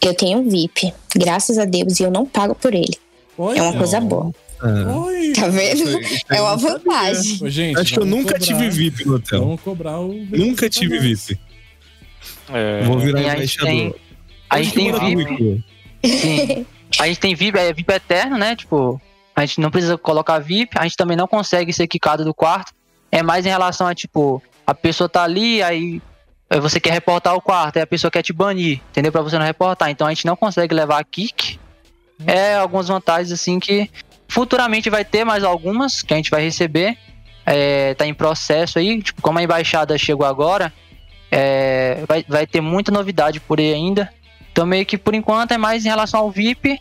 [0.00, 2.96] Eu tenho VIP, graças a Deus, e eu não pago por ele.
[3.38, 4.30] Oi, É uma coisa boa.
[4.60, 5.32] Ah, Oi.
[5.34, 6.00] Tá vendo?
[6.30, 7.38] É uma vantagem.
[7.42, 9.40] Ô, gente, acho que eu nunca cobrar- tive VIP no hotel.
[9.40, 10.12] Vamos cobrar o.
[10.30, 11.38] Nunca tive VIP.
[12.52, 14.00] É, Vou virar E a gente tem, embaixador.
[14.50, 15.64] a gente tem VIP.
[16.04, 16.66] Sim.
[16.98, 18.54] A gente tem VIP, é VIP eterno, né?
[18.56, 19.00] Tipo,
[19.34, 22.72] a gente não precisa colocar VIP, a gente também não consegue ser quicado do quarto.
[23.10, 26.00] É mais em relação a, tipo, a pessoa tá ali, aí
[26.48, 29.10] aí você quer reportar o quarto, aí a pessoa quer te banir, entendeu?
[29.10, 29.90] Pra você não reportar.
[29.90, 31.58] Então a gente não consegue levar a kick.
[32.26, 33.90] É algumas vantagens, assim, que
[34.28, 36.96] futuramente vai ter mais algumas que a gente vai receber.
[37.44, 40.72] É, tá em processo aí, tipo, como a embaixada chegou agora,
[41.30, 44.12] é, vai, vai ter muita novidade por aí ainda.
[44.50, 46.80] Então, meio que por enquanto é mais em relação ao VIP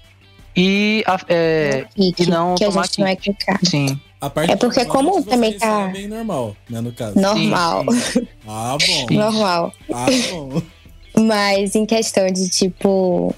[0.56, 1.04] e.
[1.06, 3.60] a- é, e não que a gente não é clicar.
[3.64, 4.00] sim.
[4.20, 7.20] A parte É porque como também tá- recebem normal, né, no caso.
[7.20, 7.86] Normal,
[8.48, 9.14] Ah, bom.
[9.14, 9.74] normal.
[9.94, 10.62] Ah, bom.
[11.28, 13.36] Mas em questão de tipo.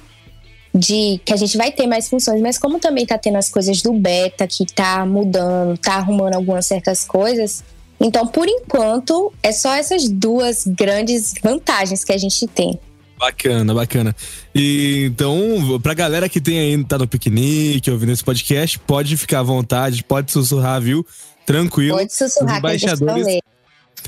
[0.77, 3.81] De que a gente vai ter mais funções, mas como também tá tendo as coisas
[3.81, 7.63] do beta que tá mudando, tá arrumando algumas certas coisas.
[7.99, 12.79] Então, por enquanto, é só essas duas grandes vantagens que a gente tem.
[13.17, 14.15] Bacana, bacana.
[14.53, 19.39] E então, pra galera que tem aí, tá no piquenique, ouvindo esse podcast, pode ficar
[19.39, 21.03] à vontade, pode sussurrar, viu?
[21.43, 21.97] Tranquilo.
[21.97, 23.41] Pode sussurrar que estão embaixadores- lendo.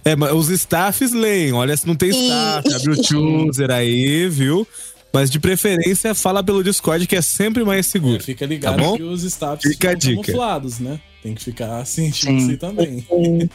[0.06, 1.52] É, mas os staffs leem.
[1.54, 4.68] Olha, se não tem E- staff, abre o chooser aí, viu?
[5.14, 8.24] Mas de preferência, fala pelo Discord, que é sempre mais É, seguro.
[8.24, 8.96] fica ligado Tá bom?
[8.96, 11.00] que os staffs Fica ficam camuflados, né?
[11.24, 12.12] Tem que ficar assim
[12.58, 13.06] também.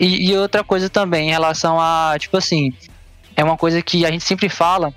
[0.00, 2.72] E, e outra coisa também, em relação a, tipo assim,
[3.34, 4.94] é uma coisa que a gente sempre fala,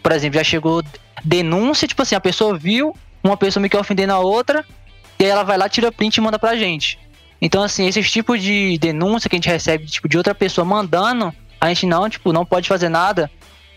[0.00, 0.84] por exemplo, já chegou
[1.24, 4.64] denúncia, tipo assim, a pessoa viu uma pessoa me quer ofendendo a outra,
[5.18, 6.96] e aí ela vai lá, tira print e manda pra gente.
[7.42, 11.34] Então, assim, esse tipo de denúncia que a gente recebe, tipo, de outra pessoa mandando,
[11.60, 13.28] a gente não, tipo, não pode fazer nada,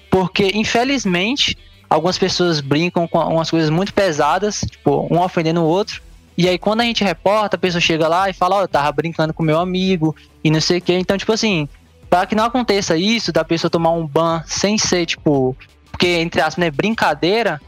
[0.09, 1.57] porque, infelizmente,
[1.89, 6.01] algumas pessoas brincam com umas coisas muito pesadas, tipo, um ofendendo o outro,
[6.37, 8.91] e aí quando a gente reporta, a pessoa chega lá e fala, ó, eu tava
[8.91, 10.93] brincando com meu amigo, e não sei o que.
[10.93, 11.67] Então, tipo assim,
[12.09, 15.55] para que não aconteça isso, da pessoa tomar um ban sem ser, tipo,
[15.91, 17.61] porque, entre aspas, né, brincadeira,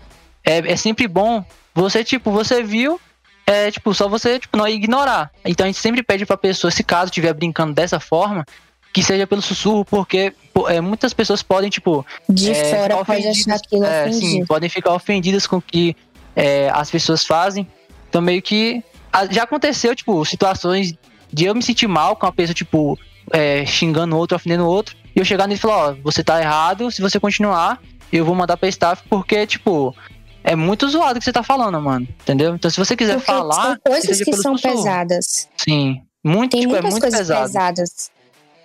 [0.43, 2.99] é, é sempre bom você, tipo, você viu,
[3.45, 5.31] é, tipo, só você, tipo, não ignorar.
[5.43, 8.45] Então a gente sempre pede pra pessoa, se caso estiver brincando dessa forma,
[8.93, 10.33] que seja pelo sussurro, porque
[10.67, 14.93] é, muitas pessoas podem, tipo, De é, fora pode achar aquilo é, sim, podem ficar
[14.93, 15.95] ofendidas com o que
[16.35, 17.65] é, as pessoas fazem.
[18.09, 20.93] Então meio que a- já aconteceu, tipo, situações
[21.31, 22.99] de eu me sentir mal com uma pessoa, tipo,
[23.31, 26.21] é, xingando o outro, ofendendo o outro, e eu chegar nele e falar, ó, você
[26.23, 27.79] tá errado, se você continuar,
[28.11, 29.95] eu vou mandar pra staff, porque, tipo,
[30.43, 32.05] é muito zoado o que você tá falando, mano.
[32.23, 32.55] Entendeu?
[32.55, 33.63] Então se você quiser Porque falar.
[33.67, 34.75] são coisas que são sussurro.
[34.83, 35.47] pesadas.
[35.55, 36.01] Sim.
[36.23, 37.45] Muito, Tem tipo, é muitas muito coisas pesado.
[37.47, 38.11] pesadas.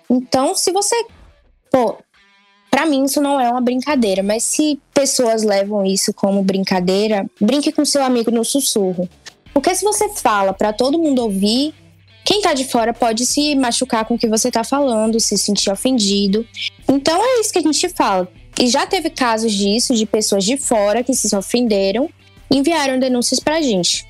[0.09, 0.95] Então, se você.
[1.71, 1.97] Pô,
[2.71, 7.71] pra mim isso não é uma brincadeira, mas se pessoas levam isso como brincadeira, brinque
[7.71, 9.07] com seu amigo no sussurro.
[9.53, 11.73] Porque se você fala pra todo mundo ouvir,
[12.23, 15.71] quem tá de fora pode se machucar com o que você tá falando, se sentir
[15.71, 16.45] ofendido.
[16.87, 18.27] Então é isso que a gente fala.
[18.59, 22.09] E já teve casos disso, de pessoas de fora que se ofenderam
[22.51, 24.05] e enviaram denúncias pra gente.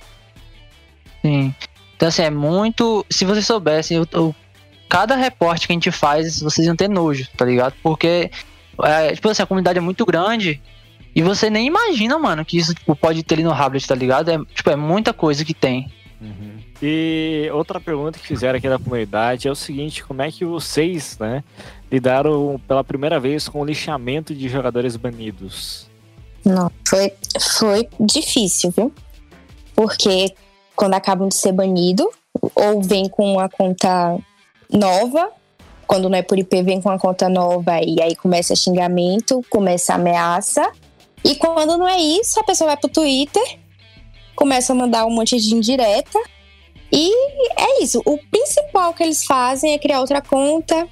[1.21, 1.53] Sim.
[1.95, 3.05] Então, assim, é muito.
[3.09, 4.35] Se vocês soubessem, o, o-
[4.89, 7.73] cada reporte que a gente faz, vocês iam ter nojo, tá ligado?
[7.83, 8.31] Porque,
[8.83, 10.61] é, tipo assim, a comunidade é muito grande
[11.15, 14.29] e você nem imagina, mano, que isso tipo, pode ter ali no Hablet, tá ligado?
[14.29, 15.91] É, tipo, é muita coisa que tem.
[16.81, 21.17] E outra pergunta que fizeram aqui da comunidade é o seguinte: como é que vocês,
[21.19, 21.43] né,
[21.91, 25.89] lidaram pela primeira vez com o lixamento de jogadores banidos?
[26.45, 27.13] Não, foi,
[27.59, 28.93] foi difícil, viu?
[29.75, 30.33] Porque
[30.75, 32.09] quando acabam de ser banido,
[32.55, 34.17] ou vem com uma conta
[34.71, 35.31] nova,
[35.87, 39.93] quando não é por IP, vem com uma conta nova e aí começa xingamento, começa
[39.93, 40.69] ameaça.
[41.23, 43.59] E quando não é isso, a pessoa vai pro Twitter,
[44.35, 46.19] começa a mandar um monte de indireta.
[46.91, 47.11] E
[47.57, 48.01] é isso.
[48.05, 50.87] O principal que eles fazem é criar outra conta,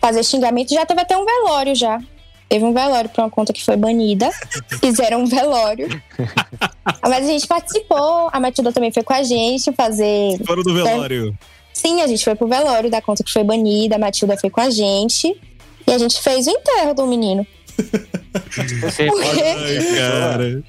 [0.00, 0.74] fazer xingamento.
[0.74, 2.00] Já teve até um velório já.
[2.48, 4.30] Teve um velório pra uma conta que foi banida.
[4.80, 5.88] Fizeram um velório.
[7.02, 8.30] Mas a gente participou.
[8.32, 10.38] A Matilda também foi com a gente fazer.
[10.46, 11.38] Fora do velório.
[11.78, 13.94] Sim, a gente foi pro velório da conta que foi banida.
[13.94, 15.40] A Matilda foi com a gente.
[15.86, 17.46] E a gente fez o enterro do menino.
[18.82, 19.04] Você?
[19.08, 20.64] Ai, cara.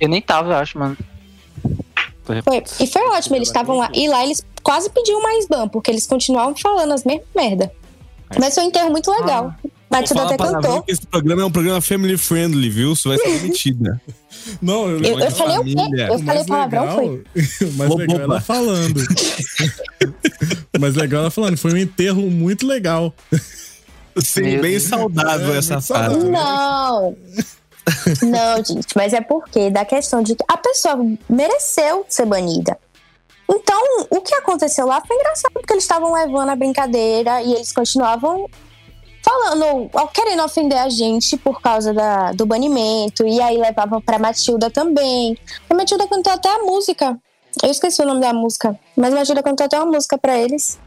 [0.00, 0.96] Eu nem tava, eu acho, mano.
[2.22, 2.62] Foi.
[2.80, 3.90] E foi ótimo, eles estavam lá.
[3.92, 7.72] E lá eles quase pediam mais ban, porque eles continuavam falando as mesmas merda.
[8.38, 9.44] Mas foi um enterro muito legal.
[9.44, 10.82] Matilda Fala até cantou.
[10.82, 12.94] que esse programa é um programa family friendly, viu?
[12.94, 14.00] Você vai ser demitida.
[14.60, 15.74] Não, eu, Eu, eu falei o quê?
[15.74, 16.06] família.
[16.08, 17.24] Eu falei palavrão, foi?
[17.68, 19.00] o mais legal ela falando.
[20.76, 21.56] o mais legal ela falando.
[21.56, 23.14] Foi um enterro muito legal.
[24.18, 24.82] Sim, Meu bem Deus.
[24.84, 25.86] saudável É, essa fase.
[25.86, 26.30] saudável.
[26.30, 27.16] Não.
[28.22, 30.96] Não, gente, mas é porque da questão de que a pessoa
[31.28, 32.76] mereceu ser banida.
[33.48, 37.72] Então, o que aconteceu lá foi engraçado, porque eles estavam levando a brincadeira e eles
[37.72, 38.48] continuavam
[39.26, 43.26] falando, ou querendo ofender a gente por causa da, do banimento.
[43.26, 45.36] E aí levavam pra Matilda também.
[45.68, 47.18] A Matilda cantou até a música.
[47.60, 50.78] Eu esqueci o nome da música, mas a Matilda cantou até uma música pra eles.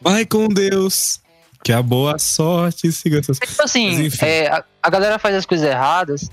[0.00, 1.20] Vai com Deus.
[1.62, 3.38] Que a boa sorte siga seus.
[3.38, 6.30] Tipo assim, é, a, a galera faz as coisas erradas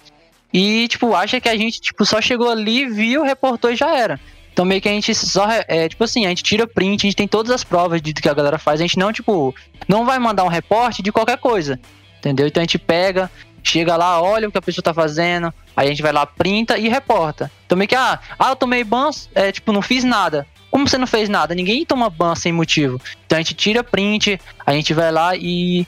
[0.54, 4.20] e, tipo, acha que a gente, tipo, só chegou ali, viu, reportou e já era.
[4.58, 7.16] Então meio que a gente só, é, tipo assim, a gente tira print, a gente
[7.16, 9.54] tem todas as provas de que a galera faz, a gente não, tipo,
[9.88, 11.80] não vai mandar um reporte de qualquer coisa,
[12.18, 12.48] entendeu?
[12.48, 13.30] Então a gente pega,
[13.62, 16.76] chega lá, olha o que a pessoa tá fazendo, aí a gente vai lá, printa
[16.76, 17.52] e reporta.
[17.68, 20.48] Então meio que, ah, ah eu tomei ban, é, tipo, não fiz nada.
[20.72, 21.54] Como você não fez nada?
[21.54, 23.00] Ninguém toma ban sem motivo.
[23.28, 25.86] Então a gente tira print, a gente vai lá e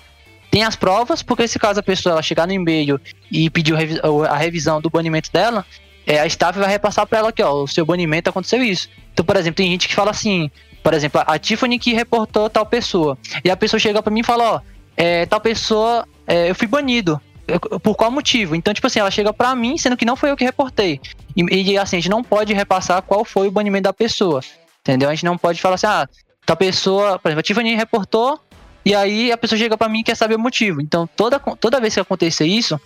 [0.52, 3.02] tem as provas, porque se caso a pessoa chegar no e-mail
[3.32, 3.74] e pedir
[4.30, 5.66] a revisão do banimento dela,
[6.10, 8.90] é, a staff vai repassar pra ela aqui, ó, o seu banimento aconteceu isso.
[9.14, 10.50] Então, por exemplo, tem gente que fala assim,
[10.84, 14.24] por exemplo, a Tiffany que reportou tal pessoa, e a pessoa chega pra mim e
[14.24, 14.62] fala, ó,
[14.98, 17.22] é, tal pessoa, é, eu fui banido.
[17.48, 18.56] Eu- Por qual motivo?
[18.56, 21.00] Então, tipo assim, ela chega pra mim, sendo que não foi eu que reportei.
[21.36, 24.42] E, e, assim, a gente não pode repassar qual foi o banimento da pessoa.
[24.82, 25.10] Entendeu?
[25.10, 26.08] A gente não pode falar assim, ah,
[26.46, 28.40] tal pessoa, por exemplo, a Tiffany reportou,
[28.86, 30.80] e aí a pessoa chega pra mim e quer saber o motivo.
[30.82, 32.80] Então, toda, toda vez que acontecer isso,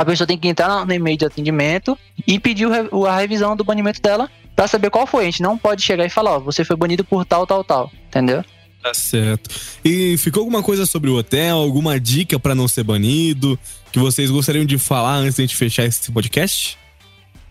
[0.00, 2.66] a pessoa tem que entrar no- e-mail de atendimento e pedir
[3.08, 5.24] a revisão do banimento dela pra saber qual foi.
[5.24, 7.90] A gente não pode chegar e falar, ó, você foi banido por tal, tal, tal.
[8.08, 8.42] Entendeu?
[8.82, 9.50] Tá certo.
[9.84, 11.58] E ficou alguma coisa sobre o hotel?
[11.58, 13.58] Alguma dica pra não ser banido?
[13.92, 16.78] Que vocês gostariam de falar antes de a gente fechar esse podcast?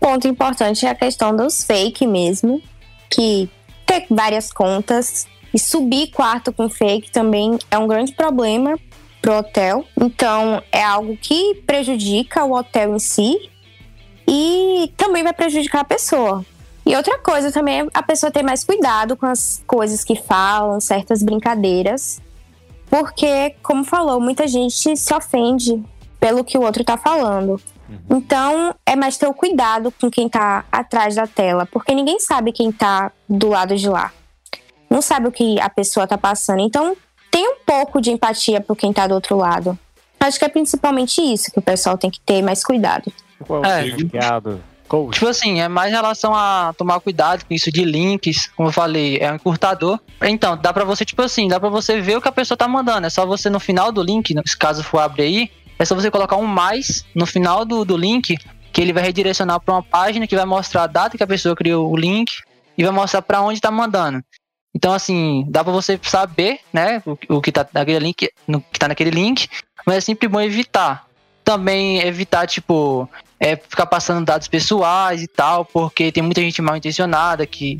[0.00, 2.60] Ponto importante é a questão dos fake mesmo,
[3.08, 3.48] que
[3.86, 8.76] ter várias contas e subir quarto com fake também é um grande problema
[9.20, 9.84] pro hotel.
[10.00, 13.50] Então é algo que prejudica o hotel em si
[14.26, 16.44] e também vai prejudicar a pessoa.
[16.86, 20.80] E outra coisa também é a pessoa ter mais cuidado com as coisas que falam,
[20.80, 22.20] certas brincadeiras.
[22.88, 25.82] Porque, como falou, muita gente se ofende
[26.18, 27.60] pelo que o outro tá falando.
[28.08, 32.52] Então, é mais ter o cuidado com quem tá atrás da tela, porque ninguém sabe
[32.52, 34.12] quem tá do lado de lá.
[34.88, 36.60] Não sabe o que a pessoa tá passando.
[36.60, 36.96] Então,
[37.30, 39.78] tem um pouco de empatia por quem tá do outro lado.
[40.18, 43.12] Acho que é principalmente isso que o pessoal tem que ter mais cuidado.
[43.40, 43.44] É
[44.56, 44.70] É.
[44.90, 45.14] Coach.
[45.14, 48.72] Tipo assim, é mais em relação a tomar cuidado com isso de links, como eu
[48.72, 50.00] falei, é um encurtador.
[50.20, 52.66] Então, dá pra você, tipo assim, dá pra você ver o que a pessoa tá
[52.66, 53.06] mandando.
[53.06, 56.10] É só você no final do link, se caso for abrir aí, é só você
[56.10, 58.36] colocar um mais no final do, do link,
[58.72, 61.54] que ele vai redirecionar pra uma página que vai mostrar a data que a pessoa
[61.54, 62.32] criou o link
[62.76, 64.20] e vai mostrar pra onde tá mandando.
[64.74, 68.78] Então, assim, dá pra você saber, né, o, o que tá naquele link, no, que
[68.78, 69.48] tá naquele link,
[69.84, 71.06] mas é sempre bom evitar.
[71.44, 73.08] Também evitar, tipo,
[73.38, 77.78] é, ficar passando dados pessoais e tal, porque tem muita gente mal intencionada que,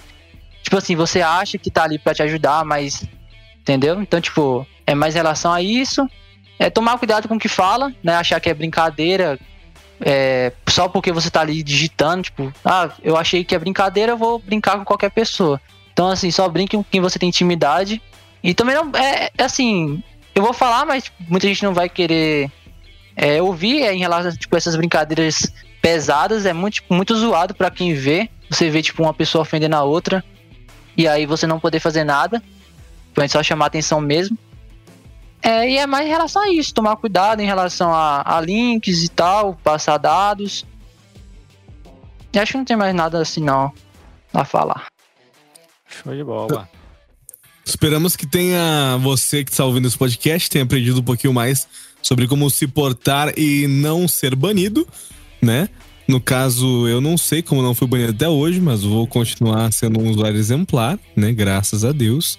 [0.63, 3.05] tipo assim, você acha que tá ali pra te ajudar, mas.
[3.61, 4.01] Entendeu?
[4.01, 6.09] Então, tipo, é mais em relação a isso.
[6.59, 8.17] É tomar cuidado com o que fala, né?
[8.17, 9.39] Achar que é brincadeira.
[10.01, 14.17] É, só porque você tá ali digitando, tipo, ah, eu achei que é brincadeira, eu
[14.17, 15.61] vou brincar com qualquer pessoa.
[15.93, 18.01] Então, assim, só brinque com quem você tem intimidade.
[18.43, 18.91] E também não.
[18.95, 20.03] É, é assim,
[20.35, 22.51] eu vou falar, mas tipo, muita gente não vai querer
[23.17, 26.47] é, ouvir é, em relação tipo, a essas brincadeiras pesadas.
[26.47, 28.31] É muito, tipo, muito zoado para quem vê.
[28.49, 30.25] Você vê, tipo, uma pessoa ofendendo a outra.
[30.97, 32.43] E aí você não poder fazer nada.
[33.15, 34.39] Pra só chamar atenção mesmo.
[35.43, 39.03] É, e é mais em relação a isso, tomar cuidado em relação a, a links
[39.03, 40.67] e tal, passar dados.
[42.39, 43.73] Acho que não tem mais nada assim não
[44.33, 44.87] a falar.
[45.91, 46.69] Show de bola.
[47.65, 51.69] Esperamos que tenha você que está ouvindo esse podcast tenha aprendido um pouquinho mais
[52.03, 54.87] sobre como se portar e não ser banido,
[55.41, 55.69] né?
[56.09, 60.01] No caso, eu não sei como não fui banido até hoje, mas vou continuar sendo
[60.01, 61.33] um usuário exemplar, né?
[61.33, 62.39] Graças a Deus.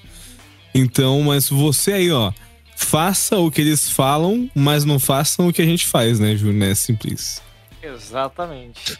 [0.74, 2.34] Então, mas você aí, ó,
[2.76, 6.68] faça o que eles falam, mas não façam o que a gente faz, né, Júnior?
[6.68, 6.76] Né?
[6.76, 7.42] Simples.
[7.82, 9.00] Exatamente.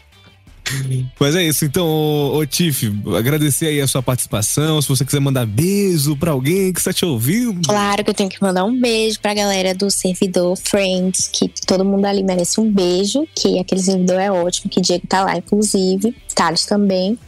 [1.18, 4.80] Mas é isso, então, ô, ô Tiff, agradecer aí a sua participação.
[4.80, 7.68] Se você quiser mandar beijo pra alguém que está te ouvindo.
[7.68, 11.84] Claro que eu tenho que mandar um beijo pra galera do servidor Friends, que todo
[11.84, 16.14] mundo ali merece um beijo, que aquele servidor é ótimo, que Diego tá lá, inclusive,
[16.34, 17.18] Thales também.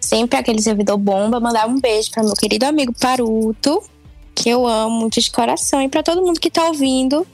[0.00, 3.82] Sempre aquele servidor bomba, mandar um beijo pra meu querido amigo Paruto,
[4.34, 7.26] que eu amo muito de coração, e pra todo mundo que tá ouvindo,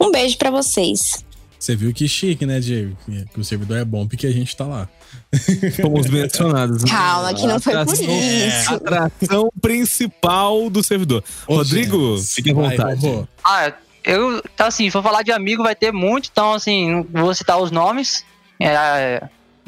[0.00, 1.24] um beijo pra vocês.
[1.58, 2.96] Você viu que chique, né, Diego?
[3.32, 4.88] Que o servidor é bom porque a gente tá lá.
[5.82, 6.82] Fomos mencionados.
[6.84, 6.90] Né?
[6.90, 8.74] Calma, que não foi por Atração- isso.
[8.74, 11.22] Atração principal do servidor.
[11.46, 13.00] Ô, Rodrigo, gente, fique à vai, vontade.
[13.00, 13.28] vovô.
[13.44, 13.72] Ah,
[14.04, 17.58] eu, assim, se for falar de amigo, vai ter muito, então, assim, não vou citar
[17.60, 18.24] os nomes.
[18.60, 19.22] É,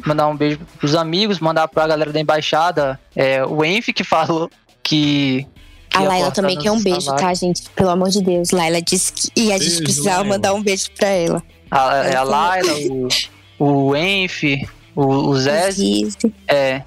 [0.07, 2.99] mandar um beijo pros amigos, mandar pra galera da embaixada.
[3.15, 4.51] É, o Enf que falou
[4.83, 5.47] que.
[5.95, 7.27] A Laila também quer um beijo, salário.
[7.27, 7.63] tá, gente?
[7.71, 8.51] Pelo amor de Deus.
[8.51, 10.35] Laila disse que a gente Beijo, precisava Laila.
[10.35, 11.43] mandar um beijo pra ela.
[11.71, 12.73] A, é a Laila,
[13.59, 14.43] o, o Enf,
[14.99, 15.71] o, o Zé.
[16.49, 16.83] É.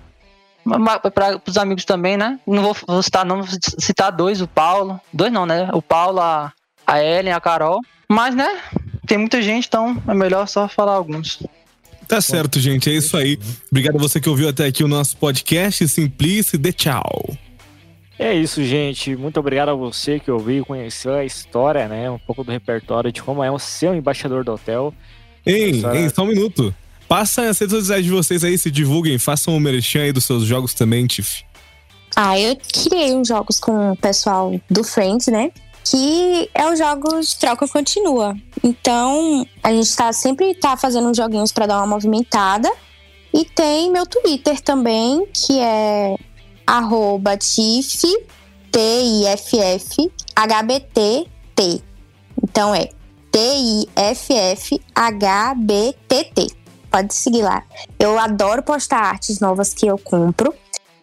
[1.16, 2.38] Para os amigos também, né?
[2.46, 5.00] Não vou, vou citar, não, vou citar dois, o Paulo.
[5.14, 5.70] Dois não, né?
[5.74, 6.52] O Paulo, a,
[6.86, 7.80] a Ellen, a Carol.
[8.10, 8.60] Mas, né?
[9.08, 11.42] Tem muita gente, então é melhor só falar alguns.
[12.08, 12.90] Tá certo, gente.
[12.90, 13.40] É isso aí.
[13.72, 15.88] Obrigado a você que ouviu até aqui o nosso podcast.
[15.88, 17.34] Simplice, dê tchau.
[18.20, 19.16] É isso, gente.
[19.16, 22.12] Muito obrigado a você que ouviu e conheceu a história, né?
[22.12, 24.94] Um pouco do repertório de como é o seu embaixador do hotel.
[25.46, 26.76] Ei, ei, só um minuto.
[27.12, 30.46] Passa as redes sociais de vocês aí, se divulguem, façam o merchan aí dos seus
[30.46, 31.44] jogos também, Tiff.
[32.16, 35.52] Ah, eu criei uns jogos com o pessoal do Friends, né?
[35.84, 38.34] Que é os jogos troca continua.
[38.64, 42.72] Então, a gente tá sempre tá fazendo uns joguinhos pra dar uma movimentada.
[43.34, 46.16] E tem meu Twitter também, que é
[46.66, 48.08] arroba tiff,
[48.72, 51.84] T-I-F-F, H-B-T-T.
[52.42, 52.90] Então é
[53.30, 56.61] T-I-F-F, H-B-T-T.
[56.92, 57.64] Pode seguir lá.
[57.98, 60.54] Eu adoro postar artes novas que eu compro.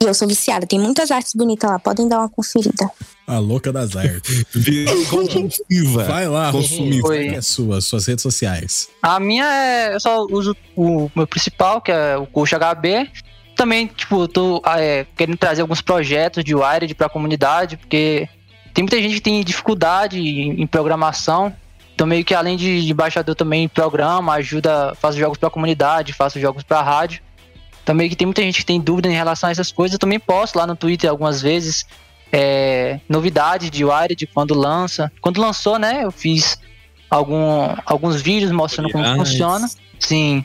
[0.00, 0.66] E eu sou viciada.
[0.66, 1.78] Tem muitas artes bonitas lá.
[1.78, 2.88] Podem dar uma conferida.
[3.26, 4.44] A louca das artes.
[5.10, 6.04] Compulsiva.
[6.04, 7.08] Vai lá, Consumista.
[7.08, 7.14] Rofo.
[7.14, 8.88] É sua, suas redes sociais.
[9.02, 9.94] A minha é.
[9.94, 13.10] Eu só uso o meu principal, que é o Coach HB.
[13.56, 18.28] Também, tipo, tô é, querendo trazer alguns projetos de Wired pra comunidade, porque
[18.72, 21.52] tem muita gente que tem dificuldade em, em programação.
[21.98, 26.38] Então, meio que além de, de embaixador, também programa, ajuda, faço jogos pra comunidade, faço
[26.38, 27.20] jogos pra rádio.
[27.82, 29.94] Então, meio que tem muita gente que tem dúvida em relação a essas coisas.
[29.94, 31.84] Eu também posto lá no Twitter algumas vezes
[32.30, 35.10] é, novidades de Wired quando lança.
[35.20, 36.56] Quando lançou, né, eu fiz
[37.10, 39.66] algum, alguns vídeos mostrando como funciona.
[39.98, 40.44] Sim.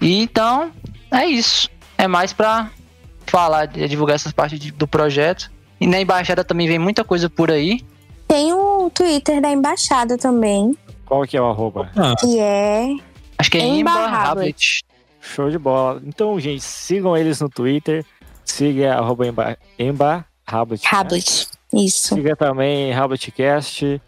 [0.00, 0.72] E então,
[1.10, 1.68] é isso.
[1.98, 2.70] É mais pra
[3.26, 5.52] falar, de- divulgar essas partes de- do projeto.
[5.78, 7.84] E na embaixada também vem muita coisa por aí.
[8.32, 10.74] Tem o Twitter da embaixada também,
[11.04, 11.90] Qual que é o arroba?
[11.94, 12.96] Ah, que é
[13.36, 14.26] Acho que é Emba Emba Hablet.
[14.30, 14.84] Hablet.
[15.20, 16.00] Show de bola.
[16.02, 18.02] Então, gente, sigam eles no Twitter.
[18.42, 21.28] Siga arroba Emba, Emba Hablet, né?
[21.74, 22.14] Isso.
[22.14, 24.00] Siga também Habletcast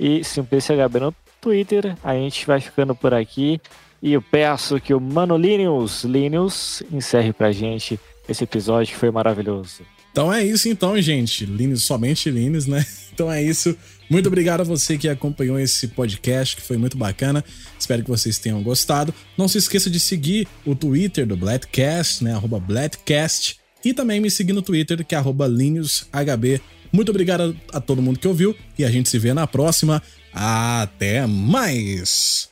[0.00, 1.96] e Simplice HB no Twitter.
[2.02, 3.60] A gente vai ficando por aqui.
[4.02, 9.12] E eu peço que o Mano Linus, Linus, encerre pra gente esse episódio que foi
[9.12, 9.84] maravilhoso.
[10.10, 11.46] Então é isso então, gente.
[11.46, 12.84] Linus, somente Linus, né?
[13.12, 13.76] Então é isso.
[14.08, 17.44] Muito obrigado a você que acompanhou esse podcast, que foi muito bacana.
[17.78, 19.12] Espero que vocês tenham gostado.
[19.36, 22.32] Não se esqueça de seguir o Twitter do Bladcast, né?
[22.32, 23.58] Arroba Bladcast.
[23.84, 26.62] E também me seguir no Twitter, que é arroba LinusHB.
[26.92, 30.02] Muito obrigado a, a todo mundo que ouviu e a gente se vê na próxima.
[30.32, 32.48] Até mais!